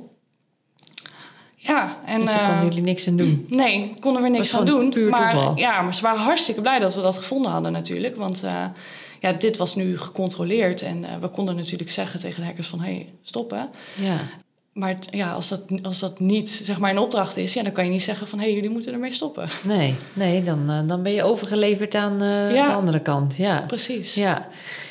Ja, 1.55 1.97
en... 2.05 2.25
Dus 2.25 2.35
konden 2.35 2.63
jullie 2.63 2.83
niks 2.83 3.07
aan 3.07 3.15
doen. 3.15 3.45
Nee, 3.49 3.95
konden 3.99 4.21
we 4.21 4.29
niks 4.29 4.55
aan 4.55 4.65
doen. 4.65 4.89
puur 4.89 5.09
maar, 5.09 5.31
toeval. 5.31 5.57
ja, 5.57 5.81
maar 5.81 5.95
ze 5.95 6.01
waren 6.01 6.21
hartstikke 6.21 6.61
blij 6.61 6.79
dat 6.79 6.95
we 6.95 7.01
dat 7.01 7.17
gevonden 7.17 7.51
hadden 7.51 7.71
natuurlijk. 7.71 8.15
Want 8.15 8.43
ja, 9.19 9.31
dit 9.31 9.57
was 9.57 9.75
nu 9.75 9.97
gecontroleerd. 9.97 10.81
En 10.81 11.05
we 11.21 11.27
konden 11.27 11.55
natuurlijk 11.55 11.91
zeggen 11.91 12.19
tegen 12.19 12.41
de 12.41 12.47
hackers 12.47 12.67
van... 12.67 12.79
hé, 12.79 12.93
hey, 12.93 13.09
stoppen. 13.21 13.69
Ja. 13.95 14.17
Maar 14.77 14.95
ja, 15.11 15.31
als, 15.31 15.49
dat, 15.49 15.61
als 15.81 15.99
dat 15.99 16.19
niet 16.19 16.49
zeg 16.63 16.79
maar, 16.79 16.91
een 16.91 16.97
opdracht 16.97 17.37
is... 17.37 17.53
Ja, 17.53 17.63
dan 17.63 17.71
kan 17.71 17.85
je 17.85 17.91
niet 17.91 18.01
zeggen 18.03 18.27
van... 18.27 18.39
hé, 18.39 18.45
hey, 18.45 18.53
jullie 18.53 18.69
moeten 18.69 18.93
ermee 18.93 19.11
stoppen. 19.11 19.49
Nee, 19.63 19.95
nee 20.15 20.43
dan, 20.43 20.69
eh, 20.69 20.79
dan 20.85 21.03
ben 21.03 21.11
je 21.13 21.23
overgeleverd 21.23 21.95
aan 21.95 22.21
eh, 22.21 22.53
Ja. 22.53 22.67
de 22.67 22.73
andere 22.73 22.99
kant. 22.99 23.37
Ja. 23.37 23.63
Precies. 23.67 24.13
Ja. 24.15 24.47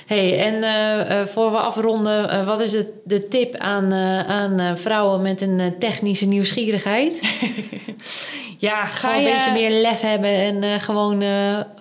Hey, 0.07 0.38
en 0.38 0.62
eh, 0.62 1.21
eh, 1.21 1.27
voor 1.27 1.51
we 1.51 1.57
afronden, 1.57 2.31
eh, 2.31 2.47
wat 2.47 2.61
is 2.61 2.73
het, 2.73 2.92
de 3.05 3.29
tip 3.29 3.57
aan, 3.57 3.92
aan 4.29 4.79
vrouwen 4.79 5.23
met 5.23 5.40
een 5.40 5.75
technische 5.79 6.27
nieuwsgierigheid? 6.27 7.21
Ja, 8.59 8.85
Ga 8.85 9.09
ga 9.09 9.16
een 9.16 9.23
je... 9.23 9.31
beetje 9.33 9.53
meer 9.53 9.71
lef 9.71 10.01
hebben 10.01 10.31
en 10.31 10.81
gewoon. 10.81 11.21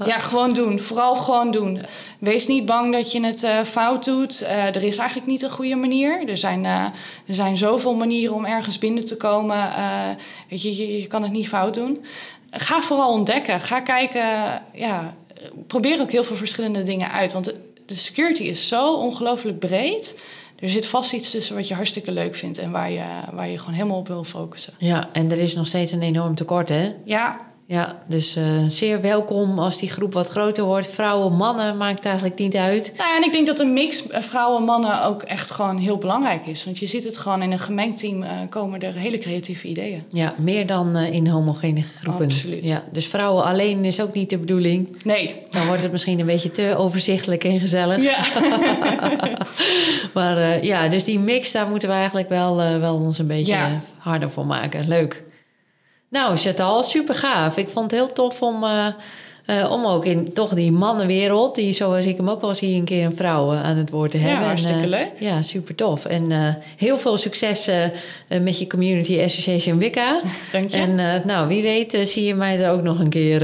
Ja, 0.05 0.17
gewoon 0.17 0.53
doen. 0.53 0.79
Vooral 0.79 1.15
gewoon 1.15 1.51
doen. 1.51 1.81
Wees 2.19 2.47
niet 2.47 2.65
bang 2.65 2.93
dat 2.93 3.11
je 3.11 3.25
het 3.25 3.47
fout 3.67 4.05
doet. 4.05 4.41
Er 4.47 4.83
is 4.83 4.97
eigenlijk 4.97 5.27
niet 5.27 5.41
een 5.41 5.49
goede 5.49 5.75
manier. 5.75 6.29
Er 6.29 6.37
zijn, 6.37 6.65
er 6.65 6.91
zijn 7.27 7.57
zoveel 7.57 7.93
manieren 7.93 8.35
om 8.35 8.45
ergens 8.45 8.77
binnen 8.77 9.05
te 9.05 9.17
komen. 9.17 9.69
Weet 10.49 10.61
je, 10.61 10.77
je, 10.77 11.01
je 11.01 11.07
kan 11.07 11.23
het 11.23 11.31
niet 11.31 11.47
fout 11.47 11.73
doen. 11.73 12.05
Ga 12.51 12.81
vooral 12.81 13.11
ontdekken. 13.11 13.59
Ga 13.61 13.79
kijken. 13.79 14.25
Ja, 14.73 15.15
probeer 15.67 16.01
ook 16.01 16.11
heel 16.11 16.23
veel 16.23 16.35
verschillende 16.35 16.83
dingen 16.83 17.11
uit. 17.11 17.33
Want 17.33 17.53
de, 17.85 17.95
security 17.95 18.43
is 18.43 18.67
zo 18.67 18.93
ongelooflijk 18.93 19.59
breed. 19.59 20.19
Er 20.59 20.69
zit 20.69 20.85
vast 20.85 21.13
iets 21.13 21.31
tussen 21.31 21.55
wat 21.55 21.67
je 21.67 21.73
hartstikke 21.73 22.11
leuk 22.11 22.35
vindt 22.35 22.57
en 22.57 22.71
waar 22.71 22.91
je, 22.91 23.05
waar 23.33 23.47
je 23.47 23.57
gewoon 23.57 23.73
helemaal 23.73 23.97
op 23.97 24.07
wil 24.07 24.23
focussen. 24.23 24.73
ja, 24.77 25.09
en 25.13 25.31
er 25.31 25.37
is 25.37 25.53
nog 25.55 25.67
steeds 25.67 25.91
een 25.91 26.01
enorm 26.01 26.35
tekort, 26.35 26.69
hè? 26.69 26.93
Ja, 27.03 27.53
Ja, 27.67 27.97
dus 28.07 28.35
eh, 28.35 28.43
zeer 28.69 29.01
welkom 29.01 29.59
als 29.59 29.79
die 29.79 29.89
groep 29.89 30.13
wat 30.13 30.27
groter 30.29 30.63
wordt. 30.63 30.87
Vrouwen, 30.87 31.33
mannen, 31.35 31.77
maakt 31.77 32.05
eigenlijk 32.05 32.39
niet 32.39 32.55
uit. 32.55 32.93
Nou, 32.97 33.09
ja, 33.09 33.15
en 33.17 33.23
ik 33.23 33.31
denk 33.31 33.47
dat 33.47 33.59
een 33.59 33.73
mix 33.73 34.07
eh, 34.07 34.21
vrouwen 34.21 34.59
en 34.59 34.65
mannen 34.65 35.03
ook 35.03 35.21
echt 35.21 35.51
gewoon 35.51 35.77
heel 35.77 35.97
belangrijk 35.97 36.45
is. 36.45 36.65
Want 36.65 36.77
je 36.77 36.87
ziet 36.87 37.03
het 37.03 37.17
gewoon 37.17 37.41
in 37.41 37.51
een 37.51 37.59
gemengd 37.59 37.97
team 37.99 38.23
eh, 38.23 38.29
komen 38.49 38.81
er 38.81 38.93
hele 38.93 39.17
creatieve 39.17 39.67
ideeën. 39.67 40.03
Ja, 40.09 40.33
meer 40.37 40.67
dan 40.67 40.97
in 40.97 41.27
homogene 41.27 41.83
groepen. 42.01 42.25
Absoluut. 42.25 42.67
Ja, 42.67 42.83
dus 42.91 43.05
vrouwen 43.07 43.43
alleen 43.43 43.85
is 43.85 44.01
ook 44.01 44.13
niet 44.13 44.29
de 44.29 44.37
bedoeling. 44.37 45.03
Nee. 45.03 45.35
Dan 45.49 45.65
wordt 45.67 45.81
het 45.81 45.91
misschien 45.91 46.19
een 46.19 46.25
beetje 46.25 46.51
te 46.51 46.75
overzichtelijk 46.77 47.43
en 47.43 47.59
gezellig. 47.59 48.01
Ja. 48.01 48.15
Maar 50.13 50.63
ja, 50.65 50.87
dus 50.87 51.03
die 51.03 51.19
mix, 51.19 51.51
daar 51.51 51.67
moeten 51.67 51.89
we 51.89 51.95
eigenlijk 51.95 52.29
wel, 52.29 52.55
wel 52.55 52.95
ons 52.95 53.17
een 53.17 53.27
beetje 53.27 53.51
Ja. 53.51 53.81
harder 53.97 54.29
voor 54.29 54.45
maken. 54.45 54.87
Leuk. 54.87 55.23
Nou, 56.09 56.37
Chantal, 56.37 56.83
super 56.83 57.15
gaaf. 57.15 57.57
Ik 57.57 57.69
vond 57.69 57.91
het 57.91 57.99
heel 57.99 58.13
tof 58.13 58.41
om, 58.41 58.63
eh, 58.63 58.87
eh, 59.45 59.71
om 59.71 59.85
ook 59.85 60.05
in 60.05 60.33
toch 60.33 60.53
die 60.53 60.71
mannenwereld, 60.71 61.55
die 61.55 61.73
zoals 61.73 62.05
ik 62.05 62.17
hem 62.17 62.29
ook 62.29 62.41
wel 62.41 62.53
zie, 62.53 62.75
een 62.75 62.83
keer 62.85 63.05
een 63.05 63.15
vrouw 63.15 63.51
eh, 63.53 63.63
aan 63.63 63.77
het 63.77 63.89
woord 63.89 64.11
te 64.11 64.17
Ja, 64.17 64.23
hebben. 64.23 64.41
En, 64.41 64.47
hartstikke 64.47 64.87
leuk. 64.87 65.11
Ja, 65.19 65.41
super 65.41 65.75
tof. 65.75 66.05
En 66.05 66.57
heel 66.77 66.97
veel 66.97 67.17
succes 67.17 67.69
met 68.41 68.59
je 68.59 68.67
Community 68.67 69.21
Association 69.23 69.77
Wicca. 69.77 70.21
Dank 70.51 70.71
je. 70.71 70.77
En 70.77 71.21
nou, 71.25 71.47
wie 71.47 71.63
weet 71.63 71.97
zie 72.03 72.23
je 72.23 72.35
mij 72.35 72.59
er 72.59 72.71
ook 72.71 72.81
nog 72.81 72.99
een 72.99 73.09
keer 73.09 73.41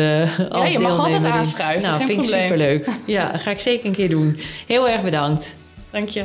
als 0.49 0.71
je 0.71 0.79
mag 0.79 0.99
altijd 0.99 1.25
aanschuiven, 1.25 1.81
Nou, 1.81 1.97
geen 1.97 2.07
vind 2.07 2.19
probleem. 2.19 2.41
ik 2.41 2.47
superleuk. 2.47 2.87
Ja, 3.05 3.37
ga 3.37 3.51
ik 3.51 3.59
zeker 3.59 3.85
een 3.85 3.95
keer 3.95 4.09
doen. 4.09 4.39
Heel 4.67 4.89
erg 4.89 5.01
bedankt. 5.01 5.55
Dank 5.91 6.09
je. 6.09 6.23